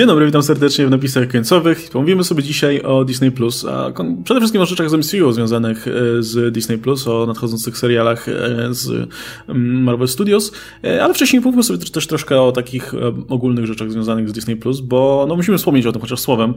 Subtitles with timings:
[0.00, 1.90] Dzień dobry, witam serdecznie w napisach końcowych.
[1.92, 3.92] Pomówimy sobie dzisiaj o Disney Plus, a
[4.24, 5.92] przede wszystkim o rzeczach z MCU związanych e,
[6.22, 8.32] z Disney Plus, o nadchodzących serialach e,
[8.70, 9.08] z
[9.48, 10.52] mm, Marvel Studios,
[10.84, 12.94] e, ale wcześniej pomówimy sobie też troszkę o takich
[13.28, 16.54] ogólnych rzeczach związanych z Disney Plus, bo no, musimy wspomnieć o tym chociaż słowem,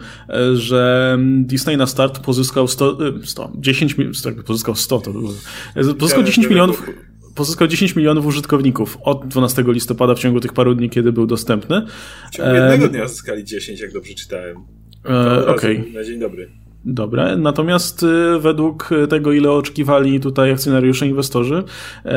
[0.54, 5.12] że Disney na start pozyskał 100, 100 10 tak, pozyskał 100, to
[6.00, 6.84] pozyskał 10 milionów
[7.36, 11.86] pozyskał 10 milionów użytkowników od 12 listopada w ciągu tych paru dni, kiedy był dostępny.
[12.32, 14.58] W ciągu jednego dnia zyskali 10, jak dobrze czytałem.
[15.10, 15.80] E, Okej.
[15.80, 15.94] Okay.
[15.94, 16.50] Na dzień dobry.
[16.86, 21.64] Dobre, natomiast y, według tego, ile oczekiwali tutaj akcjonariusze, inwestorzy,
[22.06, 22.14] e,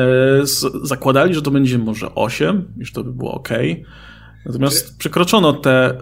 [0.83, 3.49] zakładali, że to będzie może 8, już to by było ok.
[4.45, 5.97] Natomiast przekroczono te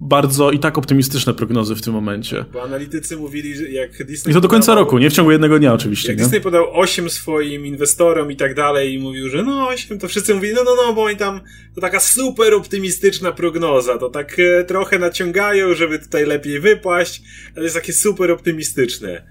[0.00, 2.44] bardzo i tak optymistyczne prognozy w tym momencie.
[2.52, 4.30] Bo analitycy mówili, że jak Disney.
[4.30, 6.08] I to do końca roku, nie w ciągu jednego dnia oczywiście.
[6.08, 6.24] Jak nie?
[6.24, 10.34] Disney podał 8 swoim inwestorom i tak dalej i mówił, że no 8, to wszyscy
[10.34, 11.40] mówili, no no no, bo oni tam,
[11.74, 17.22] to taka super optymistyczna prognoza, to tak e, trochę naciągają, żeby tutaj lepiej wypaść,
[17.56, 19.26] ale jest takie super optymistyczne.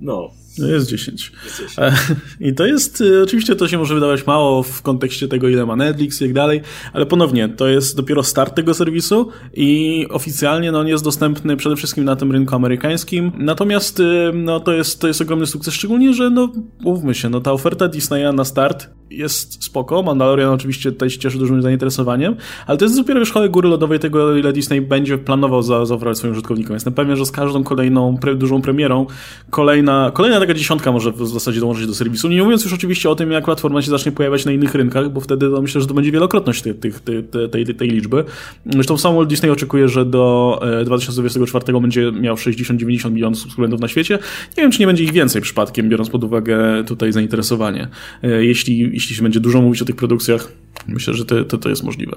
[0.00, 0.30] No.
[0.58, 1.32] No jest 10.
[1.44, 1.78] Jest 10.
[1.78, 1.92] E,
[2.40, 5.76] I to jest, e, oczywiście to się może wydawać mało w kontekście tego, ile ma
[5.76, 6.60] Netflix i tak dalej,
[6.92, 11.76] ale ponownie, to jest dopiero start tego serwisu i oficjalnie no, on jest dostępny przede
[11.76, 13.32] wszystkim na tym rynku amerykańskim.
[13.38, 17.40] Natomiast e, no, to, jest, to jest ogromny sukces, szczególnie, że no, mówmy się, no,
[17.40, 20.02] ta oferta Disneya na start jest spoko.
[20.02, 24.36] Mandalorian oczywiście tutaj się cieszy dużym zainteresowaniem, ale to jest dopiero wierzchołek góry lodowej tego,
[24.36, 26.74] ile Disney będzie planował za, zaoferować swoim użytkownikom.
[26.74, 29.06] Jestem pewien, że z każdą kolejną pre, dużą premierą
[29.50, 32.28] kolejna, kolejna taka dziesiątka może w zasadzie dołączyć do serwisu.
[32.28, 35.20] Nie mówiąc już oczywiście o tym, jak platforma się zacznie pojawiać na innych rynkach, bo
[35.20, 38.24] wtedy to myślę, że to będzie wielokrotność tej, tej, tej, tej, tej liczby.
[38.66, 43.88] Zresztą sam Walt Disney oczekuje, że do 2024 e, będzie miał 60-90 milionów subskrybentów na
[43.88, 44.18] świecie.
[44.56, 47.88] Nie wiem, czy nie będzie ich więcej przypadkiem, biorąc pod uwagę tutaj zainteresowanie.
[48.22, 50.52] E, jeśli, jeśli się będzie dużo mówić o tych produkcjach,
[50.88, 52.16] myślę, że to, to, to jest możliwe.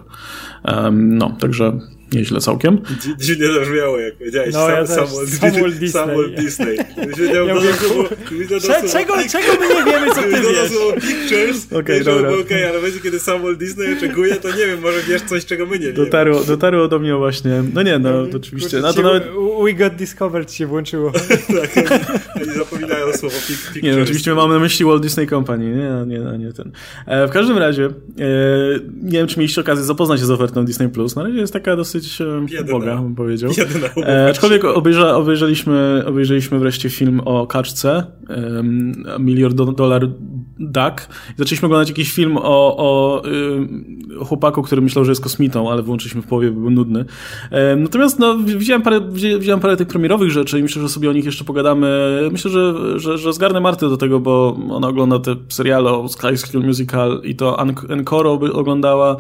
[0.66, 1.80] Um, no, także
[2.12, 2.82] Nieźle całkiem.
[3.20, 4.54] Dziwnie to brzmiało, jak powiedziałeś.
[4.54, 5.90] No, sam, ja Samuel, Samuel Disney.
[5.90, 6.78] Samuel Disney.
[7.34, 7.70] Ja mówię,
[8.62, 10.72] czego, czego, czego my nie wiemy, co ty wiesz?
[11.08, 11.66] Pictures.
[11.68, 12.30] Okej, okay, dobra.
[12.30, 15.66] Okej, okay, ale będzie, kiedy Samuel Disney oczekuje, to nie wiem, może wiesz coś, czego
[15.66, 15.94] my nie wiemy.
[15.94, 17.64] Dotarło, dotarło do mnie właśnie.
[17.74, 18.80] No nie, no to oczywiście.
[18.80, 19.24] No, to nawet...
[19.64, 21.12] We got discovered się włączyło.
[21.76, 22.02] tak,
[22.36, 23.84] oni zapominają słowo pictures.
[23.84, 26.72] Nie, no, oczywiście mamy na myśli Walt Disney Company, nie, nie, nie ten.
[27.06, 27.92] E, w każdym razie, e,
[29.02, 31.16] nie wiem, czy mieliście okazję zapoznać się z ofertą Disney Plus.
[31.16, 32.20] Na razie jest taka dosyć dosyć
[32.52, 32.80] Jedyna.
[32.80, 33.52] Boga, bym powiedział.
[33.98, 40.08] E, aczkolwiek obejrza, obejrzeliśmy, obejrzeliśmy wreszcie film o kaczce, um, Miliard Dollar
[40.60, 41.10] Duck.
[41.36, 45.82] I zaczęliśmy oglądać jakiś film o, o y, chłopaku, który myślał, że jest kosmitą, ale
[45.82, 47.06] włączyliśmy w połowie, bo był nudny.
[47.52, 49.02] E, natomiast no, widziałem, parę,
[49.40, 52.20] widziałem parę tych premierowych rzeczy i myślę, że sobie o nich jeszcze pogadamy.
[52.32, 56.38] Myślę, że, że, że zgarnę Martę do tego, bo ona ogląda te seriale o Sky
[56.38, 57.60] School Musical i to
[58.38, 59.18] Encore oglądała.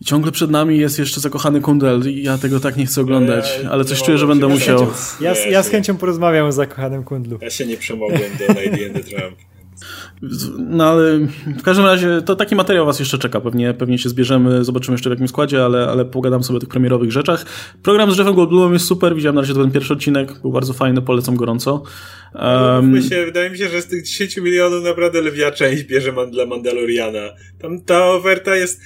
[0.00, 3.60] I ciągle przed nami jest jeszcze zakochany kundel i ja tego tak nie chcę oglądać,
[3.70, 4.86] ale coś czuję, że będę musiał.
[5.20, 7.38] Ja, ja z chęcią porozmawiam o zakochanym kundlu.
[7.42, 9.36] Ja się nie przemogłem do Lady and the Tramp.
[10.58, 11.18] No ale
[11.58, 13.40] w każdym razie to taki materiał was jeszcze czeka.
[13.40, 16.68] Pewnie, pewnie się zbierzemy, zobaczymy jeszcze w jakim składzie, ale, ale pogadam sobie o tych
[16.68, 17.46] premierowych rzeczach.
[17.82, 21.02] Program z Jeffem Goldblumem jest super, widziałem na razie ten pierwszy odcinek, był bardzo fajny,
[21.02, 21.82] polecam gorąco.
[22.34, 26.30] Um, się, wydaje mi się, że z tych 10 milionów naprawdę lwia część bierze man
[26.30, 27.28] dla Mandaloriana.
[27.58, 28.80] Tam ta oferta jest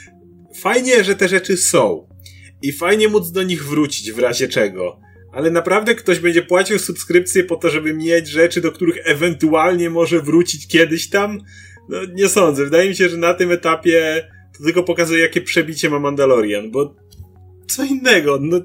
[0.61, 2.09] fajnie, że te rzeczy są.
[2.63, 5.01] I fajnie móc do nich wrócić w razie czego.
[5.35, 10.21] Ale naprawdę ktoś będzie płacił subskrypcję po to, żeby mieć rzeczy, do których ewentualnie może
[10.21, 11.41] wrócić kiedyś tam?
[11.89, 12.65] No nie sądzę.
[12.65, 14.29] Wydaje mi się, że na tym etapie
[14.59, 16.97] to tylko pokazuje, jakie przebicie ma Mandalorian, bo
[17.67, 18.39] co innego.
[18.41, 18.61] No,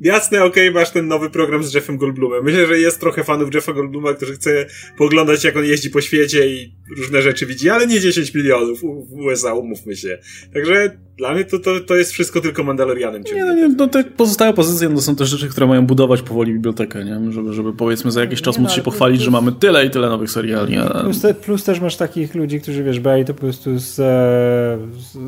[0.00, 2.44] jasne, okej, okay, masz ten nowy program z Jeffem Goldblumem.
[2.44, 4.66] Myślę, że jest trochę fanów Jeffa Goldbluma, którzy chce
[4.98, 9.12] poglądać, jak on jeździ po świecie i różne rzeczy widzi, ale nie 10 milionów w
[9.12, 10.18] USA, umówmy się.
[10.54, 13.22] Także dla mnie to, to, to jest wszystko tylko Mandalorianem.
[13.34, 16.22] Nie, no, nie, no te pozostałe pozycje no to są też rzeczy, które mają budować
[16.22, 17.32] powoli bibliotekę, nie?
[17.32, 19.86] Żeby, żeby powiedzmy za jakiś czas nie, móc no, się pochwalić, plus, że mamy tyle
[19.86, 20.76] i tyle nowych seriali.
[20.76, 21.00] A...
[21.02, 23.94] Plus, te, plus też masz takich ludzi, którzy wiesz, brali to po prostu z,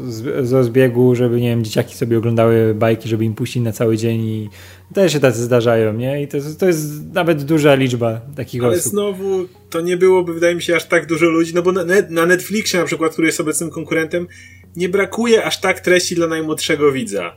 [0.09, 3.97] z, z zbiegu, żeby nie wiem, dzieciaki sobie oglądały bajki, żeby im puścić na cały
[3.97, 4.49] dzień i
[4.95, 6.23] też się tacy zdarzają, nie?
[6.23, 8.83] I to, to jest nawet duża liczba takich Ale osób.
[8.85, 11.85] Ale znowu to nie byłoby, wydaje mi się, aż tak dużo ludzi, no bo na,
[12.11, 14.27] na Netflixie na przykład, który jest obecnym konkurentem,
[14.77, 17.37] nie brakuje aż tak treści dla najmłodszego widza.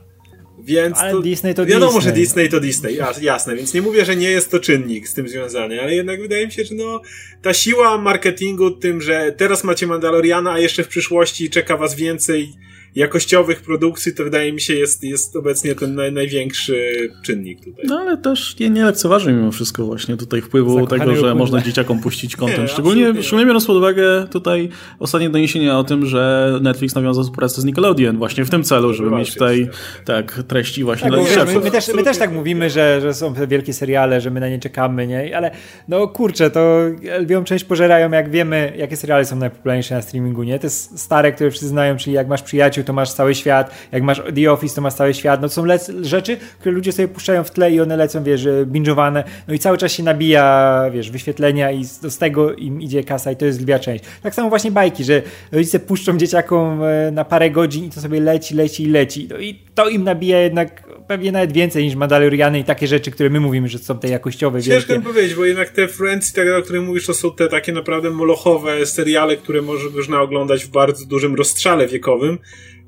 [0.58, 2.02] Więc ale to, Disney to wiadomo, Disney.
[2.02, 5.28] że Disney to Disney, jasne, więc nie mówię, że nie jest to czynnik z tym
[5.28, 7.02] związany, ale jednak wydaje mi się, że no,
[7.42, 12.52] ta siła marketingu tym, że teraz macie Mandaloriana, a jeszcze w przyszłości czeka was więcej
[12.96, 16.76] jakościowych produkcji, to wydaje mi się jest, jest obecnie ten naj, największy
[17.24, 17.84] czynnik tutaj.
[17.88, 21.60] No ale też nie, nie lekceważy mimo wszystko właśnie tutaj wpływu Zakochany tego, że można
[21.60, 22.70] dzieciakom puścić kontent.
[22.70, 27.64] Szczególnie, szczególnie biorąc pod uwagę tutaj ostatnie doniesienia o tym, że Netflix nawiązał współpracę z
[27.64, 29.68] Nickelodeon właśnie w tym celu, żeby mieć tutaj
[30.04, 31.54] tak, treści właśnie tak, dla dzieciaków.
[31.54, 34.40] My, my, też, my też tak mówimy, że, że są te wielkie seriale, że my
[34.40, 35.36] na nie czekamy, nie?
[35.36, 35.50] Ale
[35.88, 36.80] no kurczę, to
[37.20, 40.58] lwią część pożerają, jak wiemy, jakie seriale są najpopularniejsze na streamingu, nie?
[40.58, 44.22] Te stare, które wszyscy znają, czyli jak masz przyjaciół, to masz cały świat, jak masz
[44.34, 45.42] The Office, to masz cały świat.
[45.42, 45.64] No to są
[46.02, 49.78] rzeczy, które ludzie sobie puszczają w tle i one lecą, wiesz, binge'owane, no i cały
[49.78, 53.60] czas się nabija, wiesz, wyświetlenia i z, z tego im idzie kasa i to jest
[53.60, 54.04] lwia część.
[54.22, 55.22] Tak samo właśnie bajki, że
[55.52, 59.28] rodzice puszczą dzieciakom e, na parę godzin i to sobie leci, leci i leci.
[59.30, 63.30] No i to im nabija jednak pewnie nawet więcej niż Mandaloriany i takie rzeczy, które
[63.30, 64.62] my mówimy, że są te jakościowe.
[64.62, 67.48] Ciężko mi powiedzieć, bo jednak te Friends i tak o których mówisz, to są te
[67.48, 69.62] takie naprawdę molochowe seriale, które
[69.96, 72.38] można oglądać w bardzo dużym rozstrzale wiekowym.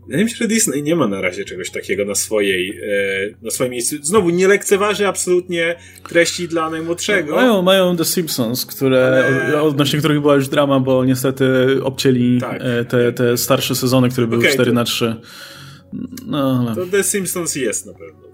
[0.08, 3.70] Mi się, że Disney nie ma na razie czegoś takiego na swojej, e, na swoim
[3.70, 3.96] miejscu.
[4.02, 5.76] Znowu, nie lekceważy absolutnie
[6.08, 7.34] treści dla najmłodszego.
[7.34, 9.62] Mają, mają The Simpsons, które, Ale...
[9.62, 11.46] odnośnie których była już drama, bo niestety
[11.82, 12.60] obcięli tak.
[12.62, 14.74] E, te, te starsze sezony, które były okay, 4 to...
[14.74, 15.16] na 3
[16.26, 16.74] no, ale...
[16.74, 18.27] To The Simpsons jest na pewno.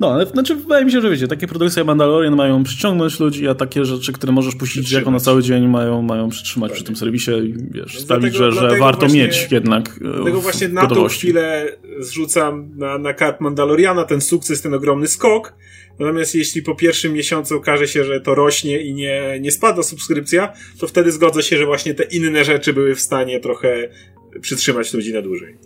[0.00, 3.54] No, ale znaczy wydaje mi się, że wiecie, takie produkcje Mandalorian mają przyciągnąć ludzi, a
[3.54, 7.30] takie rzeczy, które możesz puścić jako na cały dzień mają, mają przytrzymać przy tym serwisie
[7.30, 11.76] i wiesz, sprawić, że, że warto właśnie, mieć jednak e, Dlatego właśnie na tą chwilę
[11.98, 14.04] zrzucam na, na kart Mandaloriana.
[14.04, 15.54] Ten sukces, ten ogromny skok,
[15.98, 20.52] Natomiast jeśli po pierwszym miesiącu okaże się, że to rośnie i nie, nie spada subskrypcja,
[20.78, 23.88] to wtedy zgodzę się, że właśnie te inne rzeczy były w stanie trochę
[24.40, 25.56] przytrzymać ludzi na dłużej.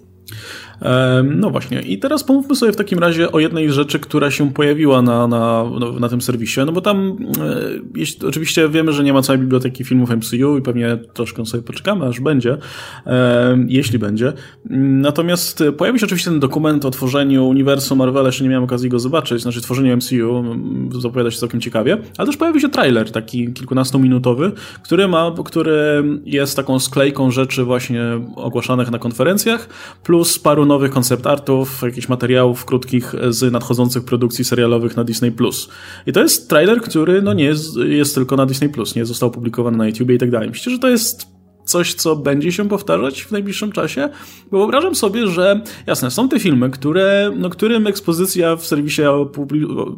[1.24, 5.02] No właśnie, i teraz pomówmy sobie w takim razie o jednej rzeczy, która się pojawiła
[5.02, 5.64] na, na,
[6.00, 7.60] na tym serwisie, no bo tam e,
[7.94, 12.06] jeśli, oczywiście wiemy, że nie ma całej biblioteki filmów MCU i pewnie troszkę sobie poczekamy,
[12.06, 12.56] aż będzie,
[13.68, 14.32] jeśli będzie.
[14.80, 18.98] Natomiast pojawił się oczywiście ten dokument o tworzeniu uniwersum Marvela, jeszcze nie miałem okazji go
[18.98, 20.44] zobaczyć, znaczy tworzeniu MCU,
[21.00, 24.52] zapowiada się całkiem ciekawie, ale też pojawił się trailer taki kilkunastominutowy,
[24.82, 28.02] który ma, który jest taką sklejką rzeczy właśnie
[28.36, 29.68] ogłaszanych na konferencjach,
[30.02, 35.32] plus paru nowych koncept artów, jakichś materiałów krótkich z nadchodzących produkcji serialowych na Disney+.
[36.06, 39.76] I to jest trailer, który no nie jest, jest tylko na Disney+, nie został opublikowany
[39.76, 40.48] na YouTube i tak dalej.
[40.48, 44.08] Myślę, że to jest coś, co będzie się powtarzać w najbliższym czasie,
[44.50, 49.02] bo wyobrażam sobie, że jasne, są te filmy, które, no, którym ekspozycja w serwisie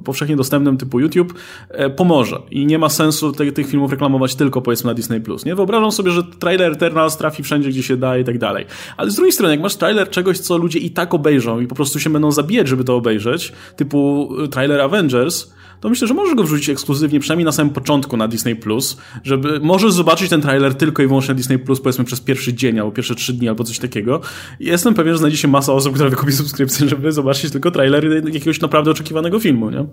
[0.04, 1.34] powszechnie dostępnym typu YouTube
[1.68, 5.20] e, pomoże i nie ma sensu te, tych filmów reklamować tylko powiedzmy na Disney+.
[5.46, 5.54] Nie?
[5.54, 8.66] Wyobrażam sobie, że trailer Eternals trafi wszędzie, gdzie się da i tak dalej.
[8.96, 11.74] Ale z drugiej strony, jak masz trailer czegoś, co ludzie i tak obejrzą i po
[11.74, 16.34] prostu się będą zabijać, żeby to obejrzeć, typu e, trailer Avengers, to myślę, że możesz
[16.34, 20.74] go wrzucić ekskluzywnie, przynajmniej na samym początku na Disney+, Plus, żeby możesz zobaczyć ten trailer
[20.74, 23.64] tylko i wyłącznie na Disney+, Plus, powiedzmy przez pierwszy dzień, albo pierwsze trzy dni, albo
[23.64, 24.20] coś takiego.
[24.60, 28.60] Jestem pewien, że znajdzie się masa osób, która wykupi subskrypcję, żeby zobaczyć tylko trailer jakiegoś
[28.60, 29.86] naprawdę oczekiwanego filmu, nie?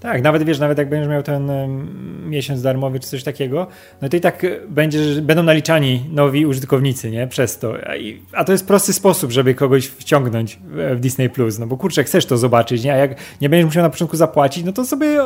[0.00, 1.50] Tak, nawet wiesz, nawet jak będziesz miał ten
[2.28, 3.66] miesiąc darmowy czy coś takiego,
[4.02, 7.26] no to i tak będziesz, będą naliczani nowi użytkownicy, nie?
[7.26, 7.74] Przez to.
[8.32, 10.58] A, to jest prosty sposób, żeby kogoś wciągnąć
[10.94, 12.92] w Disney Plus, no bo kurczę, chcesz to zobaczyć, nie?
[12.92, 15.20] A jak nie będziesz musiał na początku zapłacić, no to sobie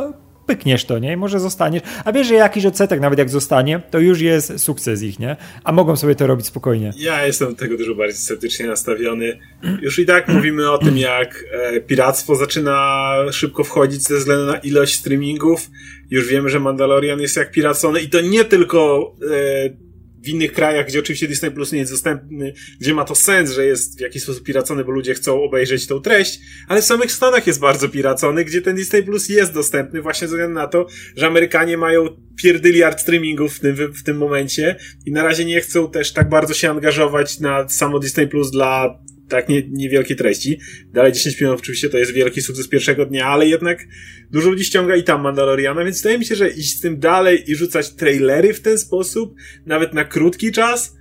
[0.47, 1.13] pykniesz to, nie?
[1.13, 1.83] I może zostaniesz.
[2.05, 5.37] A wiesz, że jakiś odsetek, nawet jak zostanie, to już jest sukces ich, nie?
[5.65, 6.93] A mogą sobie to robić spokojnie.
[6.97, 9.39] Ja jestem tego dużo bardziej sceptycznie nastawiony.
[9.83, 14.59] Już i tak mówimy o tym, jak e, piractwo zaczyna szybko wchodzić ze względu na
[14.59, 15.71] ilość streamingów.
[16.11, 19.92] Już wiemy, że Mandalorian jest jak piracony i to nie tylko e,
[20.23, 23.67] w innych krajach, gdzie oczywiście Disney Plus nie jest dostępny, gdzie ma to sens, że
[23.67, 27.47] jest w jakiś sposób piracony, bo ludzie chcą obejrzeć tą treść, ale w samych Stanach
[27.47, 30.87] jest bardzo piracony, gdzie ten Disney Plus jest dostępny właśnie ze względu na to,
[31.17, 34.77] że Amerykanie mają pierdyliard streamingów w tym, w tym momencie
[35.07, 38.99] i na razie nie chcą też tak bardzo się angażować na samo Disney Plus dla
[39.33, 40.59] tak nie, niewielkie treści.
[40.93, 43.87] Dalej 10 milionów oczywiście to jest wielki sukces pierwszego dnia, ale jednak
[44.31, 47.51] dużo ludzi ściąga i tam Mandaloriana, więc wydaje mi się, że iść z tym dalej
[47.51, 49.35] i rzucać trailery w ten sposób,
[49.67, 50.97] nawet na krótki czas,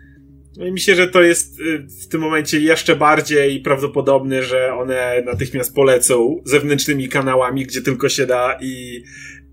[0.54, 5.24] Wydaje mi się, że to jest y, w tym momencie jeszcze bardziej prawdopodobne, że one
[5.26, 9.04] natychmiast polecą zewnętrznymi kanałami, gdzie tylko się da i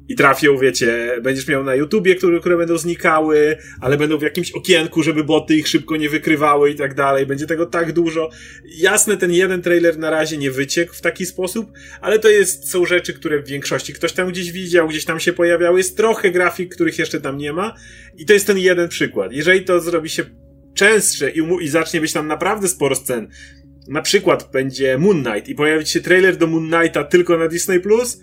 [0.08, 4.52] i trafią, wiecie, będziesz miał na YouTubie, które, które będą znikały, ale będą w jakimś
[4.52, 7.26] okienku, żeby boty ich szybko nie wykrywały i tak dalej.
[7.26, 8.30] Będzie tego tak dużo.
[8.76, 12.86] Jasne, ten jeden trailer na razie nie wyciekł w taki sposób, ale to jest, są
[12.86, 15.78] rzeczy, które w większości ktoś tam gdzieś widział, gdzieś tam się pojawiały.
[15.78, 17.74] Jest trochę grafik, których jeszcze tam nie ma
[18.16, 19.32] i to jest ten jeden przykład.
[19.32, 20.24] Jeżeli to zrobi się
[20.74, 23.28] częstsze i, i zacznie być tam naprawdę sporo scen,
[23.88, 27.80] na przykład będzie Moon Knight i pojawić się trailer do Moon Knighta tylko na Disney+,
[27.80, 28.20] Plus,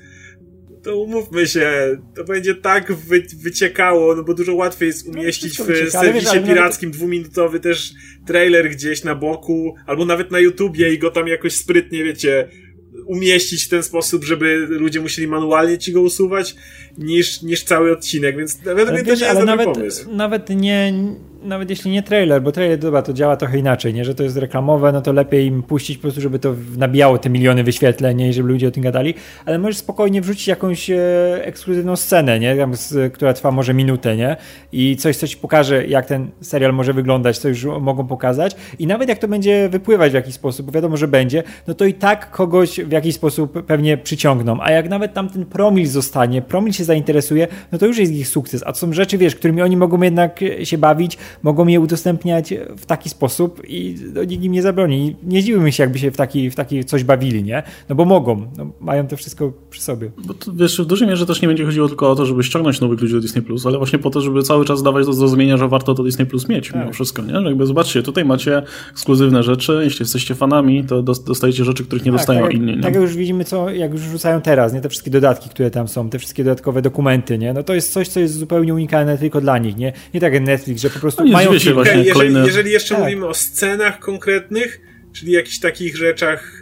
[0.86, 5.60] to umówmy się, to będzie tak wy, wyciekało, no bo dużo łatwiej jest no, umieścić
[5.60, 6.98] no, w wycieka, serwisie wiesz, pirackim nawet...
[7.00, 7.94] dwuminutowy też
[8.26, 12.50] trailer gdzieś na boku, albo nawet na YouTubie i go tam jakoś sprytnie, wiecie,
[13.06, 16.56] umieścić w ten sposób, żeby ludzie musieli manualnie ci go usuwać,
[16.98, 20.12] niż, niż cały odcinek, więc według mnie to nie jest nawet, pomysł.
[20.12, 20.94] Nawet nie
[21.46, 24.06] nawet jeśli nie trailer, bo trailer dobra, to działa trochę inaczej, nie?
[24.06, 27.30] że to jest reklamowe, no to lepiej im puścić po prostu, żeby to nabijało te
[27.30, 29.14] miliony wyświetleń i żeby ludzie o tym gadali,
[29.46, 30.96] ale możesz spokojnie wrzucić jakąś e,
[31.46, 32.56] ekskluzywną scenę, nie?
[32.56, 34.36] Tam, z, która trwa może minutę, nie?
[34.72, 38.88] I coś, co ci pokaże, jak ten serial może wyglądać, co już mogą pokazać i
[38.88, 41.94] nawet jak to będzie wypływać w jakiś sposób, bo wiadomo, że będzie, no to i
[41.94, 46.74] tak kogoś w jakiś sposób pewnie przyciągną, a jak nawet tam ten promil zostanie, promil
[46.74, 49.78] się zainteresuje, no to już jest ich sukces, a to są rzeczy, wiesz, którymi oni
[49.78, 54.62] mogą jednak się bawić, mogą je udostępniać w taki sposób i no, nikt im nie
[54.62, 55.16] zabroni.
[55.24, 57.64] Nie dziwimy się, jakby się w taki, w taki coś bawili, nie?
[57.90, 60.12] No bo mogą, no, mają to wszystko przy sobie.
[60.26, 62.82] Bo to, wiesz, w dużej mierze też nie będzie chodziło tylko o to, żeby ściągnąć
[62.82, 65.58] nowych ludzi do Disney+, Plus, ale właśnie po to, żeby cały czas dawać do zrozumienia,
[65.58, 66.82] że warto to Disney Plus mieć tak.
[66.82, 67.34] mimo wszystko, nie?
[67.34, 68.62] Że jakby zobaczcie, tutaj macie
[68.92, 72.76] ekskluzywne rzeczy, jeśli jesteście fanami, to dostajecie rzeczy, których nie tak, dostają tak, inni.
[72.76, 72.82] Nie?
[72.82, 74.82] Tak jak już widzimy, co, jak już rzucają teraz, nie?
[74.82, 77.54] Te wszystkie dodatki, które tam są, te wszystkie dodatkowe dokumenty, nie?
[77.54, 79.94] No to jest coś, co jest zupełnie unikalne tylko dla nich, nie?
[80.14, 82.46] Nie tak jak Netflix, że po prostu no mają się właśnie jeżeli, kolejne...
[82.46, 83.04] jeżeli jeszcze tak.
[83.04, 84.82] mówimy o scenach konkretnych,
[85.14, 86.62] czyli jakichś takich rzeczach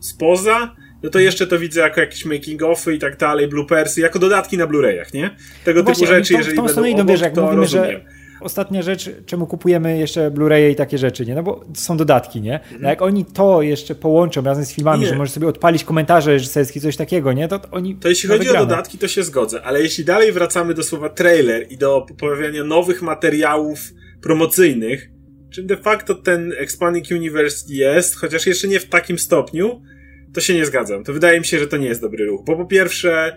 [0.00, 4.58] spoza, no to jeszcze to widzę jako jakieś making-offy i tak dalej, bloopersy, jako dodatki
[4.58, 5.36] na Blu-rayach, nie?
[5.64, 7.90] Tego no typu właśnie, rzeczy, jeżeli tą będą idą, obok, jak to mówimy, rozumiem.
[7.90, 11.34] Że ostatnia rzecz, czemu kupujemy jeszcze Blu-raye i takie rzeczy, nie?
[11.34, 12.60] No bo są dodatki, nie?
[12.80, 15.08] No jak oni to jeszcze połączą razem z filmami, nie.
[15.08, 17.48] że możesz sobie odpalić komentarze reżyserskie, coś takiego, nie?
[17.48, 18.60] To oni To jeśli chodzi wygrane.
[18.60, 22.64] o dodatki, to się zgodzę, ale jeśli dalej wracamy do słowa trailer i do pojawiania
[22.64, 23.80] nowych materiałów
[24.22, 25.10] promocyjnych,
[25.50, 29.82] czym de facto ten Expanding Universe jest, chociaż jeszcze nie w takim stopniu,
[30.34, 31.04] to się nie zgadzam.
[31.04, 32.44] To wydaje mi się, że to nie jest dobry ruch.
[32.46, 33.36] Bo po pierwsze,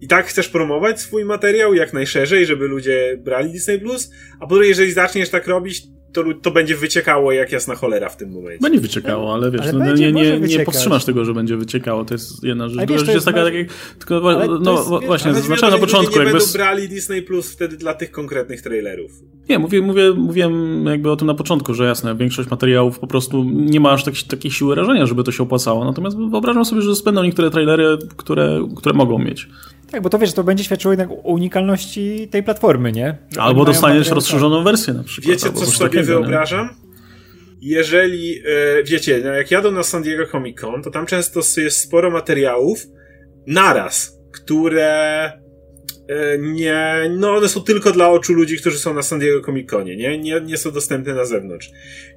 [0.00, 4.54] i tak chcesz promować swój materiał jak najszerzej, żeby ludzie brali Disney Plus, a po
[4.54, 5.82] drugie, jeżeli zaczniesz tak robić,
[6.12, 8.62] to, to będzie wyciekało jak jasna cholera w tym momencie.
[8.62, 12.04] Będzie wyciekało, ale wiesz, ale no, nie, nie, nie powstrzymasz tego, że będzie wyciekało.
[12.04, 12.86] To jest jedna rzecz.
[12.86, 13.66] Druga rzecz jest taka, takie,
[13.98, 14.20] tylko
[14.60, 16.12] no jest, właśnie, zaznaczałem na początku.
[16.12, 16.38] Nie jakby...
[16.38, 19.10] będą brali Disney Plus wtedy dla tych konkretnych trailerów.
[19.48, 23.44] Nie, mówię, mówię, mówiłem jakby o tym na początku, że jasne, większość materiałów po prostu
[23.44, 25.84] nie ma aż tak, takiej siły rażenia, żeby to się opłacało.
[25.84, 29.48] Natomiast wyobrażam sobie, że spędzą niektóre trailery, które, które mogą mieć.
[29.90, 33.18] Tak, bo to wiesz, to będzie świadczyło jednak o unikalności tej platformy, nie?
[33.30, 35.32] Że albo dostaniesz rozszerzoną wersję na przykład.
[35.32, 36.66] Wiecie, co sobie takiego, wyobrażam?
[36.66, 36.88] Nie?
[37.60, 41.80] Jeżeli, e, wiecie, no jak jadą na San Diego Comic Con, to tam często jest
[41.80, 42.86] sporo materiałów
[43.46, 45.24] naraz, które
[46.08, 49.70] e, nie, no one są tylko dla oczu ludzi, którzy są na San Diego Comic
[49.70, 50.18] Conie, nie?
[50.18, 50.40] nie?
[50.40, 51.70] Nie są dostępne na zewnątrz.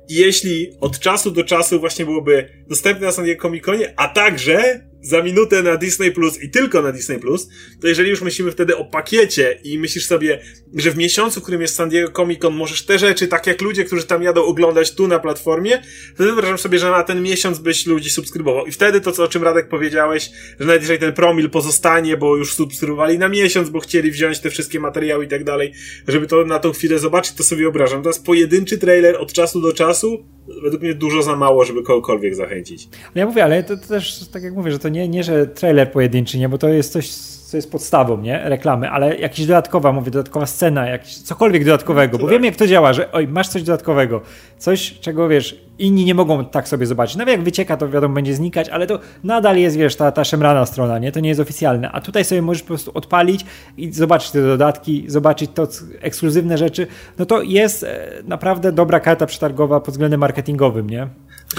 [0.10, 4.08] I jeśli od czasu do czasu właśnie byłoby dostępne na San Diego Comic Conie, a
[4.08, 7.50] także za minutę na Disney Plus i tylko na Disney Plus,
[7.82, 10.42] to jeżeli już myślimy wtedy o pakiecie i myślisz sobie,
[10.76, 13.62] że w miesiącu, w którym jest San Diego Comic Con, możesz te rzeczy, tak jak
[13.62, 15.82] ludzie, którzy tam jadą oglądać tu na platformie,
[16.18, 18.66] to wyobrażam sobie, że na ten miesiąc byś ludzi subskrybował.
[18.66, 20.30] I wtedy to, co, o czym Radek powiedziałeś,
[20.60, 24.50] że nawet jeżeli ten promil pozostanie, bo już subskrybowali na miesiąc, bo chcieli wziąć te
[24.50, 25.74] wszystkie materiały i tak dalej,
[26.08, 28.04] żeby to na tą chwilę zobaczyć, to sobie wyobrażam.
[28.06, 30.26] Jest pojedynczy trailer od czasu do czasu,
[30.64, 32.90] według mnie dużo za mało, żeby kogokolwiek zachęcić.
[33.16, 35.92] Ja mówię, ale to, to też, tak jak mówię, że to nie, nie, że trailer
[35.92, 37.10] pojedynczy, nie, bo to jest coś,
[37.52, 42.28] co jest podstawą, nie, reklamy, ale jakiś dodatkowa, mówię, dodatkowa scena, jakiś, cokolwiek dodatkowego, bo
[42.28, 44.22] wiem jak to działa, że oj, masz coś dodatkowego,
[44.58, 47.16] coś, czego, wiesz, inni nie mogą tak sobie zobaczyć.
[47.16, 50.66] Nawet jak wycieka, to wiadomo, będzie znikać, ale to nadal jest, wiesz, ta, ta szemrana
[50.66, 53.46] strona, nie, to nie jest oficjalne, a tutaj sobie możesz po prostu odpalić
[53.78, 55.68] i zobaczyć te dodatki, zobaczyć to
[56.02, 61.08] ekskluzywne rzeczy, no to jest e, naprawdę dobra karta przetargowa pod względem marketingowym, nie?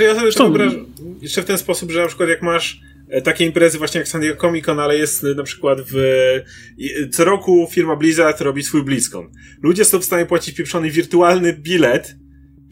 [0.01, 0.87] Ja sobie to wyobrażam
[1.23, 2.81] jeszcze w ten sposób, że na przykład jak masz
[3.21, 5.97] takie imprezy właśnie jak San Diego Comic Con, ale jest e, na przykład w...
[5.97, 9.31] E, co roku firma Blizzard robi swój BlizzCon.
[9.62, 12.16] Ludzie są w stanie płacić pieprzony wirtualny bilet,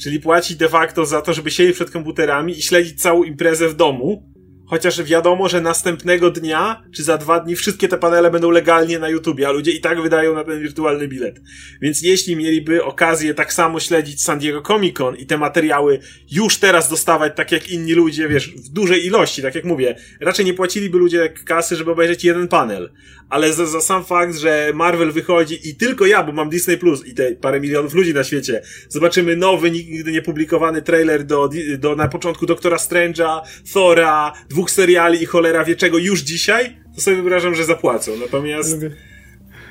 [0.01, 3.77] czyli płacić de facto za to, żeby siedzieć przed komputerami i śledzić całą imprezę w
[3.77, 4.31] domu,
[4.71, 9.09] Chociaż wiadomo, że następnego dnia, czy za dwa dni, wszystkie te panele będą legalnie na
[9.09, 11.41] YouTubie, a ludzie i tak wydają na ten wirtualny bilet.
[11.83, 16.01] Więc jeśli mieliby okazję tak samo śledzić San Diego Comic Con i te materiały
[16.31, 20.45] już teraz dostawać tak jak inni ludzie, wiesz, w dużej ilości, tak jak mówię, raczej
[20.45, 22.91] nie płaciliby ludzie kasy, żeby obejrzeć jeden panel.
[23.31, 27.07] Ale za, za sam fakt, że Marvel wychodzi i tylko ja, bo mam Disney Plus
[27.07, 31.97] i te parę milionów ludzi na świecie, zobaczymy nowy, nigdy nie publikowany trailer do, do
[31.97, 33.41] na początku Doktora Strange'a,
[33.73, 38.13] Thora, dwóch dwóch seriali i cholera wie czego już dzisiaj, to sobie wyobrażam, że zapłacą.
[38.21, 38.73] Natomiast...
[38.73, 38.91] Lubię.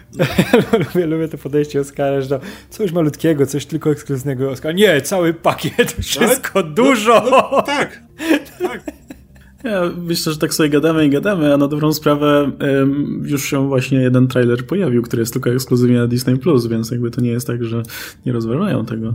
[0.94, 4.76] lubię, lubię to podejście Oscara, że coś malutkiego, coś tylko ekskluzywnego Oscar.
[4.76, 7.24] Nie, cały pakiet, wszystko no, dużo.
[7.32, 8.04] No, no, tak,
[8.60, 8.82] tak.
[9.64, 12.52] Ja myślę, że tak sobie gadamy i gadamy, a na dobrą sprawę
[13.24, 17.12] już się właśnie jeden trailer pojawił, który jest tylko ekskluzywnie na Disney+, Plus, więc jakby
[17.12, 17.84] to nie jest tak, że
[18.26, 19.14] nie rozważają tego.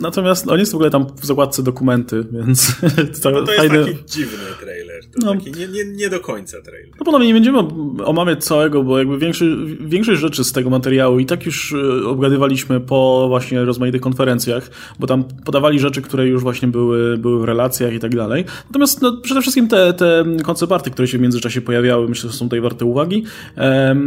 [0.00, 2.76] Natomiast on jest w ogóle tam w zakładce dokumenty, więc
[3.22, 5.04] to, no to jest taki dziwny trailer.
[5.04, 6.90] To no, taki nie, nie, nie do końca trailer.
[6.98, 7.58] No ponownie nie będziemy
[8.04, 12.80] omawiać całego, bo jakby większość, większość rzeczy z tego materiału i tak już e, obgadywaliśmy
[12.80, 17.92] po właśnie rozmaitych konferencjach, bo tam podawali rzeczy, które już właśnie były, były w relacjach
[17.92, 18.44] i tak dalej.
[18.66, 22.46] Natomiast no, przede wszystkim te, te koncepty, które się w międzyczasie pojawiały, myślę, że są
[22.46, 23.24] tutaj warte uwagi.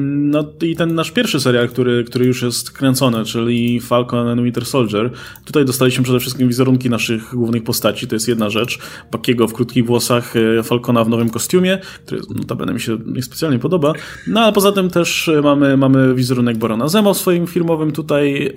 [0.07, 4.65] No i ten nasz pierwszy serial, który, który już jest kręcony, czyli Falcon and Winter
[4.65, 5.11] Soldier.
[5.45, 8.79] Tutaj dostaliśmy przede wszystkim wizerunki naszych głównych postaci, to jest jedna rzecz.
[9.11, 13.93] Bakiego w krótkich włosach, e, Falcona w nowym kostiumie, który notabene mi się niespecjalnie podoba.
[14.27, 18.53] No a poza tym też mamy, mamy wizerunek Borona Zemo w swoim filmowym tutaj,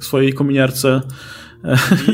[0.00, 1.00] w swojej kominiarce.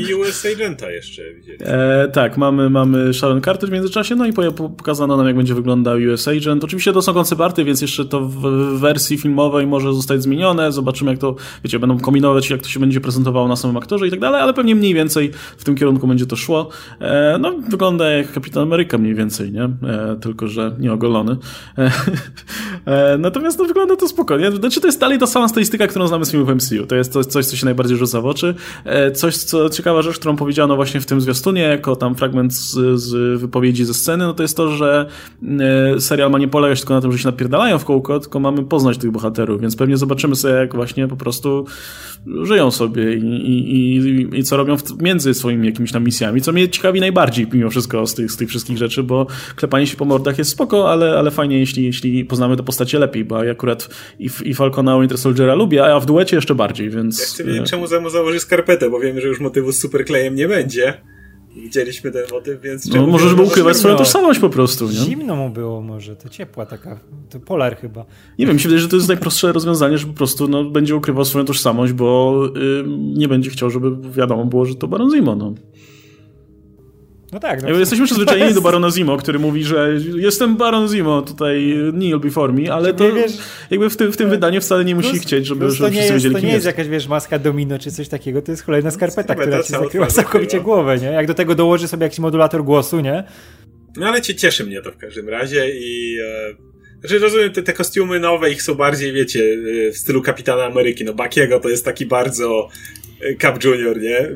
[0.09, 1.67] I US Agenta jeszcze widzieliśmy.
[1.67, 4.33] E, tak, mamy, mamy Sharon Carter w międzyczasie, no i
[4.77, 6.63] pokazano nam, jak będzie wyglądał US Agent.
[6.63, 8.41] Oczywiście to są koncepty, więc jeszcze to w
[8.79, 10.71] wersji filmowej może zostać zmienione.
[10.71, 14.09] Zobaczymy, jak to, wiecie, będą kombinować, jak to się będzie prezentowało na samym aktorze i
[14.09, 16.69] tak dalej, ale pewnie mniej więcej w tym kierunku będzie to szło.
[16.99, 19.63] E, no, wygląda jak Kapitan Ameryka mniej więcej, nie?
[19.63, 21.37] E, tylko, że nieogolony.
[21.77, 21.91] E,
[23.13, 24.51] e, natomiast no, wygląda to spokojnie.
[24.51, 26.87] Znaczy, to jest dalej ta sama stylistyka, którą znamy z filmów MCU.
[26.87, 28.55] To jest coś, coś co się najbardziej rzuca w oczy.
[28.85, 29.11] E,
[29.43, 33.85] co ciekawa rzecz, którą powiedziano właśnie w tym zwiastunie, jako tam fragment z, z wypowiedzi
[33.85, 35.07] ze sceny, no to jest to, że
[35.95, 38.63] e, serial ma nie polegać tylko na tym, że się napierdalają w kółko, tylko mamy
[38.63, 41.65] poznać tych bohaterów, więc pewnie zobaczymy sobie, jak właśnie po prostu
[42.43, 46.51] żyją sobie i, i, i, i co robią w, między swoimi jakimiś tam misjami, co
[46.51, 50.05] mnie ciekawi najbardziej mimo wszystko z tych, z tych wszystkich rzeczy, bo klepanie się po
[50.05, 53.89] mordach jest spoko, ale, ale fajnie, jeśli, jeśli poznamy te postacie lepiej, bo ja akurat
[54.19, 57.19] i, i Falcona Winter Soldiera lubię, a w duecie jeszcze bardziej, więc...
[57.19, 60.47] Ja chcę wiedzieć, czemu Zemo założy skarpetę, bo wiemy, że już motywu z superklejem nie
[60.47, 61.01] będzie.
[61.55, 62.85] Widzieliśmy ten motyw, więc...
[62.93, 64.91] No, może żeby ukrywać swoją tożsamość po prostu, nie?
[64.91, 66.99] Zimno mu było może, to ciepła taka,
[67.29, 68.05] to polar chyba.
[68.39, 70.95] Nie wiem, mi się wydaje, że to jest najprostsze rozwiązanie, że po prostu no, będzie
[70.95, 72.83] ukrywał swoją tożsamość, bo y,
[73.17, 75.53] nie będzie chciał, żeby wiadomo było, że to Baron Zimo, no.
[77.33, 77.63] No tak.
[77.63, 77.69] No.
[77.69, 78.57] Jesteśmy przyzwyczajeni jest...
[78.59, 83.13] do Barona Zimo, który mówi, że jestem Baron Zimo, tutaj kneel before me, ale to
[83.13, 83.31] wiesz,
[83.71, 86.13] jakby w tym, w tym wydaniu wcale nie musi plus, chcieć, żeby, żeby wszyscy jest,
[86.13, 88.91] wiedzieli, To nie jest, jest jakaś, wiesz, maska domino czy coś takiego, to jest kolejna
[88.91, 91.07] skarpeta, która ci zakrywa całkowicie głowę, nie?
[91.07, 93.23] Jak do tego dołoży sobie jakiś modulator głosu, nie?
[93.97, 96.17] No ale cię cieszy mnie to w każdym razie i...
[96.19, 96.73] E...
[96.99, 101.03] Znaczy rozumiem, te, te kostiumy nowe, ich są bardziej, wiecie, e, w stylu Kapitana Ameryki.
[101.03, 102.69] No Bakiego to jest taki bardzo
[103.41, 104.29] Cap Junior, nie?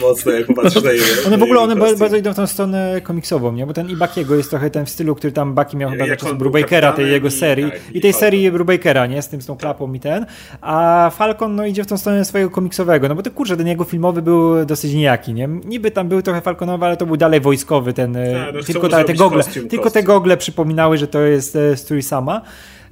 [0.00, 1.04] Mocno jak popatrzysz na jego.
[1.26, 3.66] One w ogóle one bardzo idą w tą stronę komiksową, nie?
[3.66, 6.92] Bo ten Ibakiego jest trochę ten w stylu, który tam Baki miał chyba czasem Brubakera,
[6.92, 7.66] tej jego serii.
[7.66, 8.20] I, tak, i tej Falcon.
[8.20, 9.22] serii Brubakera, nie?
[9.22, 10.26] Z tym, z tą klapą i ten.
[10.60, 13.84] A Falcon no idzie w tą stronę swojego komiksowego, no bo to kurczę, ten jego
[13.84, 15.48] filmowy był dosyć nijaki, nie?
[15.48, 18.16] Niby tam był trochę Falconowy, ale to był dalej wojskowy ten.
[18.16, 21.76] A, no tylko te, te gogle, kostium, tylko te gogle przypominały, że to jest e,
[21.76, 22.42] strój sama.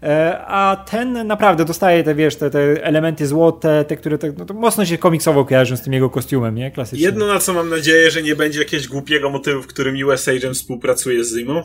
[0.02, 4.44] E, a ten naprawdę dostaje te, wiesz, te, te elementy złote, te, które te, no,
[4.44, 6.70] to mocno się komiksowo kojarzą z tym jego kostiumem, nie?
[6.70, 7.06] Klasycznie.
[7.06, 10.56] Jedno, na co mam nadzieję, że nie będzie jakiegoś głupiego motywu, w którym US Agent
[10.56, 11.62] współpracuje z Zimą.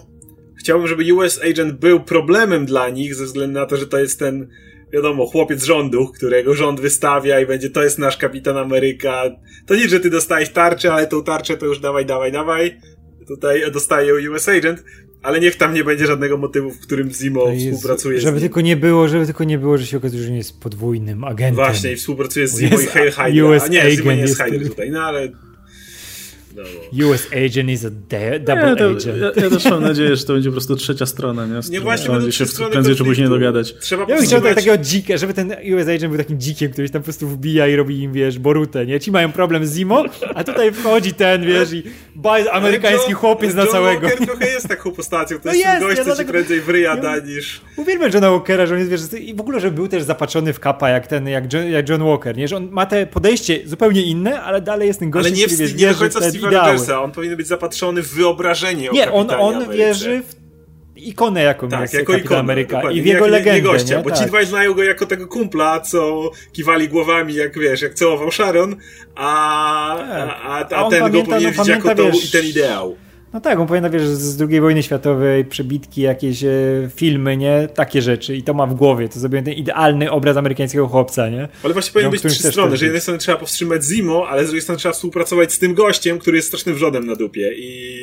[0.60, 4.19] Chciałbym, żeby US Agent był problemem dla nich, ze względu na to, że to jest
[4.19, 4.47] ten,
[4.93, 9.23] wiadomo, chłopiec rządu, którego rząd wystawia i będzie, to jest nasz kapitan Ameryka.
[9.65, 12.78] To nie, że ty dostajesz tarczę, ale tą tarczę to już dawaj, dawaj, dawaj.
[13.28, 14.84] Tutaj dostaje US Agent.
[15.28, 18.78] Ale niech tam nie będzie żadnego motywu, w którym Zimo jest, współpracuje żeby tylko nie
[18.78, 21.56] było, Żeby tylko nie było, że się okazuje, że nie jest podwójnym agentem.
[21.56, 23.63] Właśnie, i współpracuje z Zimo i Hail Hydra.
[23.63, 25.30] A nie, Zimo nie jest Hydra tutaj, no ale
[26.58, 27.08] no.
[27.10, 27.89] US agent is a
[28.39, 29.06] double to, agent.
[29.06, 31.46] Ja, ja, też mam nadzieję, że to będzie po prostu trzecia strona.
[31.46, 33.74] Nie, nie właśnie, będzie się prędzej czy później dogadać.
[33.80, 36.93] Trzeba ja bym chciał takiego dzika, żeby ten US agent był takim dzikiem, który się
[36.93, 39.00] tam po prostu wbija i robi im, wiesz, borutę, nie?
[39.00, 41.84] Ci mają problem z Zimo, a tutaj wchodzi ten, wiesz, i
[42.15, 44.08] baj, amerykański John, chłopiec na całego.
[44.08, 47.17] Walker trochę jest taką postacią, to no jest, jest gość, co ci prędzej wryja da
[47.17, 47.62] niż...
[47.76, 50.60] Uwielbiam Johna Walkera, że on jest, wiesz, i w ogóle, żeby był też zapatrzony w
[50.60, 52.48] kapa, jak ten, jak John, jak John Walker, nie?
[52.48, 55.58] Że on ma te podejście zupełnie inne, ale dalej jest ten gość, ale nie który,
[55.58, 56.20] wiesz, nie do końca
[56.52, 60.36] Rogersa, on powinien być zapatrzony w wyobrażenie Nie, on, on wierzy w
[60.98, 63.00] ikonę, jaką tak, jest jako ikonę, Ameryka dokładnie.
[63.00, 63.62] i w jego legendę.
[63.62, 64.04] Nie gościa, nie?
[64.04, 64.20] bo tak.
[64.20, 68.76] ci dwaj znają go jako tego kumpla, co kiwali głowami, jak wiesz, jak całował Sharon,
[69.16, 70.10] a, tak.
[70.12, 72.98] a, a, a, a ten pamięta, go powinien no, widzieć jako to, wiesz, ten ideał.
[73.38, 76.50] No tak, on pamięta, wiesz, z II wojny światowej, przebitki, jakieś e,
[76.95, 77.69] filmy, nie?
[77.73, 78.36] Takie rzeczy.
[78.36, 79.10] I to ma w głowie.
[79.10, 81.47] To zrobiłem ten idealny obraz amerykańskiego chłopca, nie?
[81.63, 84.47] Ale właśnie powinien być trzy strony, że z jednej strony trzeba powstrzymać Zimo, ale z
[84.47, 87.97] drugiej strony trzeba współpracować z tym gościem, który jest strasznym wrzodem na dupie i...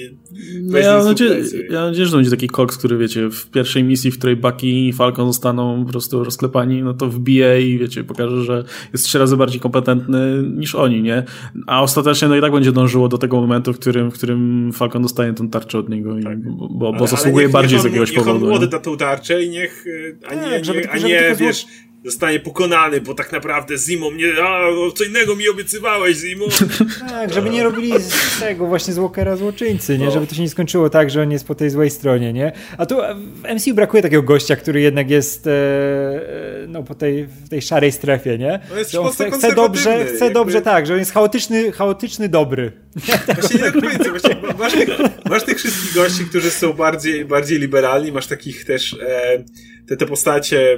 [0.62, 3.50] No ja, mam nadzieję, ja mam nadzieję, że to będzie taki koks, który, wiecie, w
[3.50, 7.78] pierwszej misji, w której Bucky i Falcon zostaną po prostu rozklepani, no to wbije i,
[7.78, 11.22] wiecie, pokaże, że jest trzy razy bardziej kompetentny niż oni, nie?
[11.66, 15.02] A ostatecznie, no i tak będzie dążyło do tego momentu, w którym, w którym Falcon
[15.02, 16.38] dostaje dostaje tę tarczę od niego, tak.
[16.38, 18.38] i, bo, bo, bo zasługuje bardziej z jakiegoś niech powodu.
[18.38, 19.84] Niech on młody na tą tarczę i niech,
[20.28, 21.66] a nie, tak, nie, a nie wiesz,
[22.04, 24.60] zostanie pokonany, bo tak naprawdę Zimo mnie, a
[24.96, 26.46] co innego mi obiecywałeś, Zimo.
[27.08, 30.04] tak, żeby nie robili z tego właśnie z Walkera złoczyńcy, nie?
[30.04, 30.10] No.
[30.10, 32.52] Żeby to się nie skończyło tak, że on jest po tej złej stronie, nie?
[32.78, 32.96] A tu
[33.42, 37.62] w MCU brakuje takiego gościa, który jednak jest e, e, no po tej, w tej
[37.62, 38.60] szarej strefie, nie?
[38.70, 40.30] No jest on chce, chce dobrze, chce jakby...
[40.30, 42.72] dobrze tak, że on jest chaotyczny, chaotyczny dobry.
[43.40, 44.86] Właśnie nie tak właśnie
[45.30, 49.44] masz tych wszystkich gości, którzy są bardziej, bardziej liberalni, masz takich też e,
[49.86, 50.72] te, te postacie,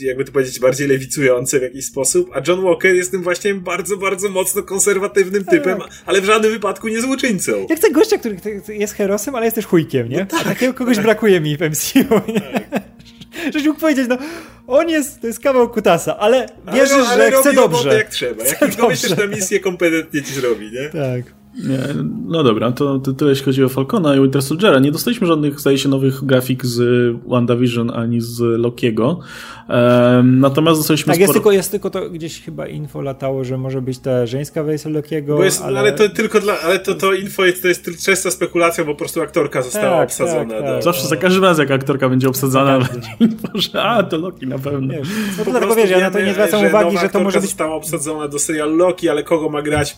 [0.00, 3.54] e, jakby to powiedzieć, bardziej lewicujące w jakiś sposób, a John Walker jest tym właśnie
[3.54, 5.54] bardzo, bardzo mocno konserwatywnym tak.
[5.54, 7.66] typem, ale w żadnym wypadku nie złoczyńcą.
[7.70, 8.36] Ja chcę gościa, który
[8.68, 10.18] jest herosem, ale jest też chujkiem, nie?
[10.18, 10.44] No tak.
[10.44, 12.40] Takiego kogoś brakuje mi w MCU, nie?
[12.40, 13.52] Tak.
[13.54, 14.18] Żeś mógł powiedzieć, no
[14.66, 17.94] on jest, to jest kawał kutasa, ale wierzysz, ale, ale że chce dobrze.
[17.94, 18.44] jak trzeba.
[18.44, 20.88] Jak go na misję, kompetentnie ci zrobi, nie?
[20.88, 21.37] Tak.
[21.58, 21.78] Nie,
[22.26, 24.78] no dobra, to, to tyle jeśli chodzi o Falcona i Winter Soldiera.
[24.78, 26.80] Nie dostaliśmy żadnych, zdaje się, nowych grafik z
[27.26, 29.20] WandaVision ani z Lokiego.
[29.68, 31.26] Um, natomiast dostaliśmy Tak, sporo...
[31.26, 34.90] jest, tylko, jest tylko to gdzieś chyba info latało, że może być ta żeńska wersja
[34.90, 35.44] Lokiego.
[35.44, 35.80] Jest, ale...
[35.80, 35.92] ale...
[35.92, 39.20] to tylko dla, ale to, to info jest, to jest częsta spekulacja, bo po prostu
[39.22, 40.54] aktorka została tak, obsadzona.
[40.54, 40.72] Tak, do...
[40.72, 42.78] tak, Zawsze za każdym razem, jak aktorka będzie obsadzona,
[43.20, 44.94] info, że a, to Loki na pewno.
[44.94, 47.48] Wiesz, no to dlatego wiesz, ja na to nie zwracam uwagi, że to może być...
[47.48, 49.96] została obsadzona do serialu Loki, ale kogo ma grać?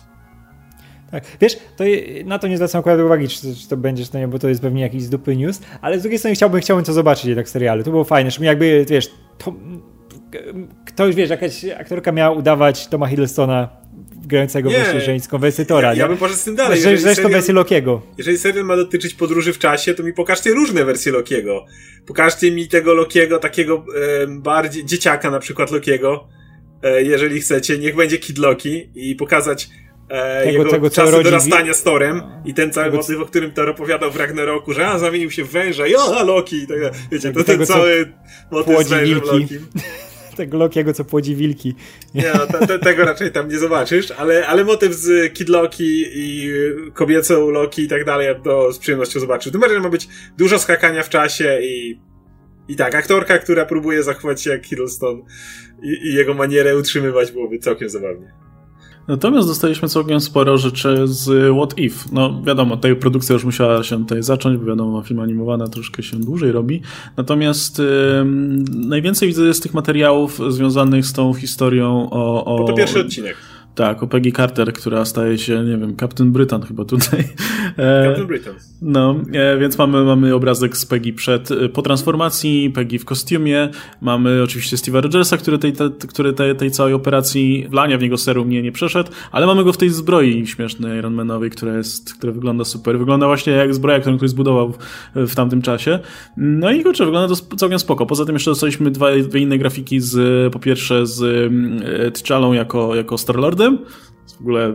[1.11, 1.23] Tak.
[1.41, 1.83] Wiesz, to
[2.25, 4.39] na to nie zwracam akurat uwagi, czy to, czy to będzie, czy to nie, bo
[4.39, 7.25] to jest pewnie jakiś z dupy news, ale z drugiej strony chciałbym, chciałbym to zobaczyć
[7.25, 7.83] jednak w serialu.
[7.83, 9.53] To było fajne, że jakby, wiesz, to,
[10.85, 13.81] ktoś, wiesz, jakaś aktorka miała udawać Toma Hiddlestona
[14.25, 14.79] grającego nie.
[14.79, 15.99] właśnie żeńską wersję Tora, ja, nie?
[15.99, 16.77] ja bym poszedł z tym dalej.
[16.77, 18.01] Jeżeli Żeńską wersję Lokiego.
[18.17, 21.65] Jeżeli serial ma dotyczyć podróży w czasie, to mi pokażcie różne wersje Lokiego.
[22.05, 23.85] Pokażcie mi tego Lokiego, takiego
[24.23, 26.27] e, bardziej, dzieciaka na przykład Lokiego,
[26.83, 29.69] e, jeżeli chcecie, niech będzie Kid Loki i pokazać
[30.11, 33.51] e, tego, jego tego, czasy dorastania z Torem i ten cały tego, motyw, o którym
[33.51, 36.77] Thor opowiadał w Ragnaroku, że a, zamienił się w węża i o, Loki i tak
[37.11, 38.13] Wiecie, tego, to ten cały
[38.51, 39.67] motyw z wężem Lokim.
[40.37, 41.75] tego Lokiego, co płodzi wilki.
[42.15, 46.03] Nie, no, te, te, tego raczej tam nie zobaczysz, ale, ale motyw z Kid Loki
[46.13, 46.49] i
[46.93, 49.51] kobiecą Loki i tak dalej, to z przyjemnością zobaczysz.
[49.51, 51.99] Tym bardziej ma być dużo skakania w czasie i
[52.67, 55.21] i tak, aktorka, która próbuje zachować się jak Hiddleston
[55.83, 58.33] i, i jego manierę utrzymywać byłoby całkiem zabawnie.
[59.07, 62.09] Natomiast dostaliśmy całkiem sporo rzeczy z What If.
[62.11, 66.17] No wiadomo, tej produkcja już musiała się tutaj zacząć, bo wiadomo, film animowany troszkę się
[66.17, 66.81] dłużej robi.
[67.17, 67.85] Natomiast yy,
[68.73, 72.45] najwięcej widzę z tych materiałów związanych z tą historią o...
[72.45, 72.57] o...
[72.57, 73.37] Bo to pierwszy odcinek.
[73.75, 77.19] Tak, o Peggy Carter, która staje się, nie wiem, Captain Britain chyba tutaj.
[77.77, 78.55] E, Captain Britain.
[78.81, 83.69] No, e, więc mamy, mamy obrazek z Peggy przed, e, po transformacji, Peggy w kostiumie,
[84.01, 88.17] mamy oczywiście Steve'a Rogersa, który tej, te, który tej, tej całej operacji wlania w niego
[88.17, 92.33] serum nie, nie przeszedł, ale mamy go w tej zbroi śmiesznej Ironmanowej, która jest, która
[92.33, 92.99] wygląda super.
[92.99, 94.77] Wygląda właśnie jak zbroja, którą ktoś zbudował w,
[95.27, 95.99] w tamtym czasie.
[96.37, 98.05] No i kurczę, wygląda to całkiem spoko.
[98.05, 101.51] Poza tym jeszcze dostaliśmy dwa, dwie inne grafiki z, po pierwsze z
[102.13, 103.60] T'Challą jako, jako Star-Lord
[104.37, 104.73] w ogóle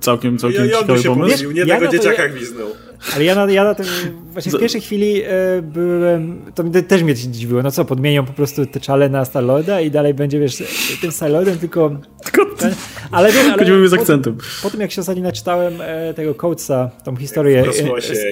[0.00, 1.50] całkiem, całkiem ja, ciekawy pomysł.
[1.50, 2.68] nie ja tego dzieciaka gwiznął.
[3.14, 3.86] Ale ja na, ja na tym,
[4.32, 5.28] właśnie w pierwszej chwili e,
[5.62, 9.90] byłem, to też mnie dziwiło, no co, podmienią po prostu te czale na Starlorda i
[9.90, 10.62] dalej będzie, wiesz,
[11.00, 11.90] tym Starlordem, tylko...
[12.24, 12.74] tylko ten,
[13.10, 14.36] ale wiesz, ale z akcentem.
[14.36, 17.64] Po, po, tym, jak się ostatnio naczytałem e, tego Coatesa, tą historię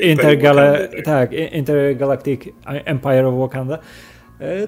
[0.02, 1.04] Intergala, tak.
[1.04, 3.80] tak, Intergalactic Empire of Wakanda, E,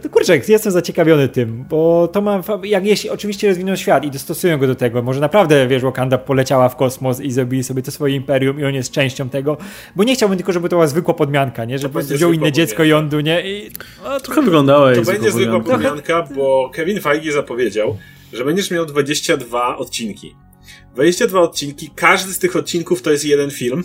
[0.02, 4.58] to kurczę, jestem zaciekawiony tym, bo to ma, jak jeśli oczywiście rozwiną świat i dostosują
[4.58, 8.16] go do tego, może naprawdę, wiesz, Wakanda poleciała w kosmos i zrobili sobie to swoje
[8.16, 9.56] imperium i on jest częścią tego,
[9.96, 13.20] bo nie chciałbym tylko, żeby to była zwykła podmianka, nie, żeby wziął inne dziecko jądu,
[13.20, 13.70] nie, i
[14.04, 17.96] no, trochę wyglądało To będzie zwykła podmianka, bo Kevin Feige zapowiedział,
[18.32, 20.34] że będziesz miał 22 odcinki.
[20.94, 23.84] 22 odcinki, każdy z tych odcinków to jest jeden film,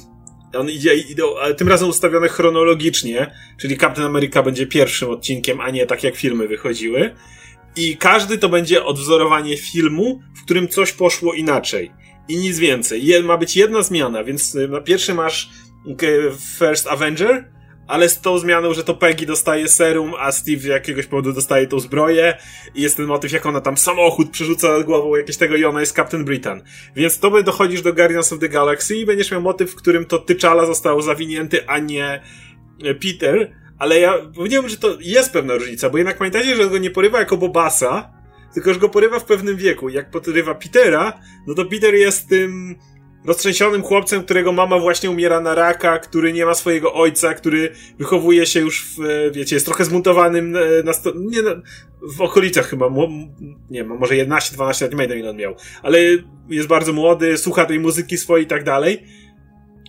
[0.54, 5.70] on idzie, idzie, ale tym razem ustawione chronologicznie, czyli Captain America będzie pierwszym odcinkiem, a
[5.70, 7.16] nie tak jak filmy wychodziły.
[7.76, 11.92] I każdy to będzie odwzorowanie filmu, w którym coś poszło inaczej.
[12.28, 13.06] I nic więcej.
[13.06, 15.50] Je, ma być jedna zmiana, więc y, na pierwszy masz
[16.60, 17.52] First Avenger,
[17.88, 21.68] ale z tą zmianą, że to Peggy dostaje serum, a Steve z jakiegoś powodu dostaje
[21.68, 22.38] tą zbroję
[22.76, 25.96] i jest ten motyw, jak ona tam samochód przerzuca głową jakieś tego i ona jest
[25.96, 26.62] Captain Britain.
[26.96, 30.06] Więc to by dochodzisz do Guardians of the Galaxy i będziesz miał motyw, w którym
[30.06, 32.22] to Tyczala został zawinięty, a nie
[32.84, 36.78] e, Peter, ale ja powiedziałbym, że to jest pewna różnica, bo jednak pamiętajcie, że go
[36.78, 38.18] nie porywa jako Bobasa,
[38.54, 39.90] tylko że go porywa w pewnym wieku.
[39.90, 42.76] Jak porywa Petera, no to Peter jest tym
[43.26, 48.46] roztrzęsionym chłopcem, którego mama właśnie umiera na raka, który nie ma swojego ojca, który wychowuje
[48.46, 51.52] się już w, e, wiecie, jest trochę zmuntowanym e, na, sto, nie, na,
[52.02, 52.90] w okolicach chyba,
[53.70, 56.00] nie wiem, może 11-12 lat, nie pamiętam ile on miał, ale
[56.50, 59.04] jest bardzo młody, słucha tej muzyki swojej i tak dalej.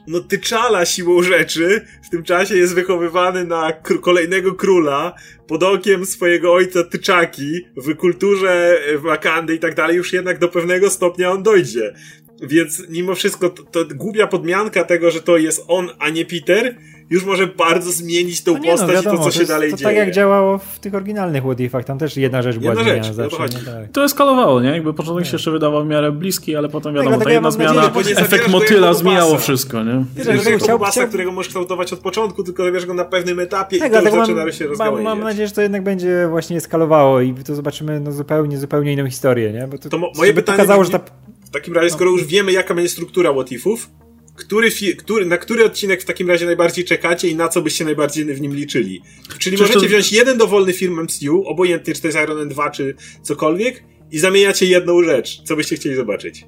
[0.06, 5.14] no Tyczala siłą rzeczy w tym czasie jest wychowywany na kolejnego króla
[5.46, 10.90] pod okiem swojego ojca Tyczaki w kulturze Wakandy i tak dalej, już jednak do pewnego
[10.90, 11.94] stopnia on dojdzie.
[12.42, 16.74] Więc mimo wszystko to, to głupia podmianka tego, że to jest on, a nie Peter,
[17.10, 19.50] już może bardzo zmienić tą no nie, postać no, wiadomo, i to, co się jest,
[19.50, 19.88] dalej to dzieje.
[19.88, 23.14] tak jak działało w tych oryginalnych What Ifach, tam też jedna rzecz była jedna rzecz,
[23.14, 23.48] zawsze.
[23.48, 23.90] To, tak.
[23.92, 24.68] to eskalowało, nie?
[24.68, 27.48] Jakby początek się jeszcze wydawał w miarę bliski, ale potem tak, wiadomo, tak, ta jedna
[27.48, 30.04] ja zmiana, nadzieję, efekt motyla zmieniało wszystko, nie?
[30.16, 31.08] Nie, chciał, basa, chciał...
[31.08, 34.10] którego możesz kształtować od początku, tylko wybierz go na pewnym etapie tak, i to już
[34.10, 35.04] zaczyna mam, się rozgałęziać.
[35.04, 38.92] Mam, mam nadzieję, że to jednak będzie właśnie eskalowało i to zobaczymy no, zupełnie, zupełnie
[38.92, 39.66] inną historię, nie?
[39.66, 41.00] Bo to, to mo moje pytanie pokazało, że ta...
[41.48, 43.90] w takim razie, skoro już wiemy, jaka będzie struktura What Ifów,
[44.36, 48.24] który, który, na który odcinek w takim razie najbardziej czekacie i na co byście najbardziej
[48.24, 49.02] w nim liczyli.
[49.38, 49.86] Czyli czy możecie to...
[49.86, 54.18] wziąć jeden dowolny film MCU, obojętnie czy to jest Iron Man 2 czy cokolwiek, i
[54.18, 55.42] zamieniacie jedną rzecz.
[55.42, 56.44] Co byście chcieli zobaczyć?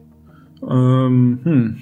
[0.60, 1.80] Um, hmm.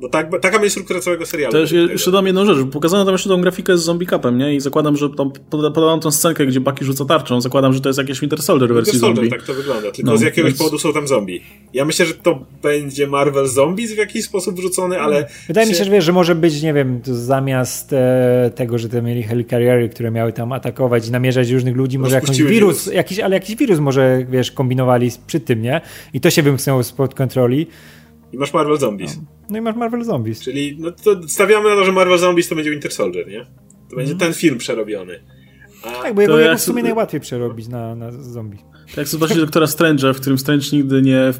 [0.00, 1.52] No tak, taka będzie struktura całego serialu.
[1.52, 2.58] Też jeszcze dam jedną rzecz.
[2.72, 4.54] Pokazano tam jeszcze tą grafikę z zombie capem, nie?
[4.54, 7.40] I zakładam, że tam podałam tą scenkę, gdzie Bucky rzuca tarczą.
[7.40, 9.38] Zakładam, że to jest jakieś Winter Soldier wersji Winter Soldier, zombie.
[9.38, 9.90] tak to wygląda.
[9.90, 10.58] Tylko no, z jakiegoś więc...
[10.58, 11.42] powodu są tam zombie.
[11.74, 15.28] Ja myślę, że to będzie Marvel Zombies w jakiś sposób wrzucony, ale...
[15.46, 15.72] Wydaje się...
[15.72, 19.22] mi się, że wiesz, że może być, nie wiem, zamiast e, tego, że te mieli
[19.22, 23.56] helikariery, które miały tam atakować i namierzać różnych ludzi, może jakiś wirus, jakiś, ale jakiś
[23.56, 25.80] wirus może, wiesz, kombinowali przy tym, nie?
[26.12, 27.66] I to się wymknęło spod kontroli.
[28.32, 29.16] I masz Marvel Zombies.
[29.16, 30.40] No, no i masz Marvel Zombies.
[30.40, 33.46] Czyli no to stawiamy na to, że Marvel Zombies to będzie Winter Soldier, nie?
[33.90, 34.18] To będzie mm.
[34.18, 35.20] ten film przerobiony.
[35.82, 38.58] A tak, bo jego, jego w sumie najłatwiej przerobić na, na zombie.
[38.88, 41.34] Tak jak zobaczyć doktora Strange'a, w którym Strange nigdy nie, e,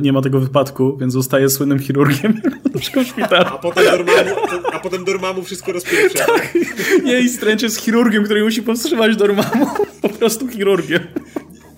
[0.00, 2.40] nie ma tego wypadku, więc zostaje słynnym chirurgiem
[2.74, 3.46] w szpitalu.
[3.46, 4.36] A potem Dormammu,
[4.72, 6.24] a potem Dormammu wszystko rozpieprza.
[6.24, 6.54] Tak.
[7.04, 9.66] Nie, i Strange jest chirurgiem, który musi powstrzymać Dormammu.
[10.02, 11.00] Po prostu chirurgiem.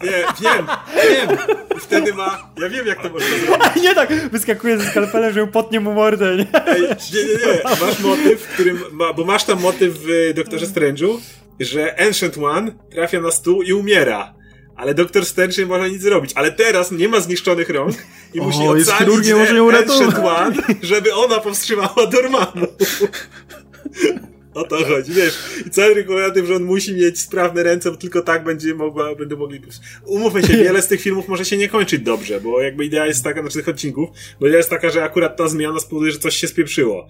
[0.02, 0.66] Nie, wiem,
[1.02, 1.38] wiem.
[1.78, 2.52] Wtedy ma...
[2.60, 3.82] Ja wiem, jak to można zrobić.
[3.82, 6.46] nie tak, wyskakuje ze skalpelem, że potnie mu mordę, nie?
[6.66, 7.86] Ej, nie, nie, nie.
[7.86, 8.78] Masz motyw, w którym...
[8.92, 11.18] Ma, bo masz tam motyw w Doktorze Strange'u,
[11.60, 14.34] że Ancient One trafia na stół i umiera.
[14.76, 16.32] Ale Doktor Strange nie może nic zrobić.
[16.34, 17.96] Ale teraz nie ma zniszczonych rąk
[18.34, 22.66] i o, musi ocalić Ancient One, żeby ona powstrzymała Dormammu.
[24.54, 25.38] O to chodzi, wiesz.
[25.66, 29.36] I cały tym, że on musi mieć sprawne ręce, bo tylko tak będzie mogła, będą
[29.36, 29.60] mogli...
[30.04, 33.24] Umówmy się, wiele z tych filmów może się nie kończyć dobrze, bo jakby idea jest
[33.24, 34.10] taka, znaczy tych odcinków,
[34.40, 37.08] bo idea jest taka, że akurat ta zmiana spowoduje, że coś się spieprzyło.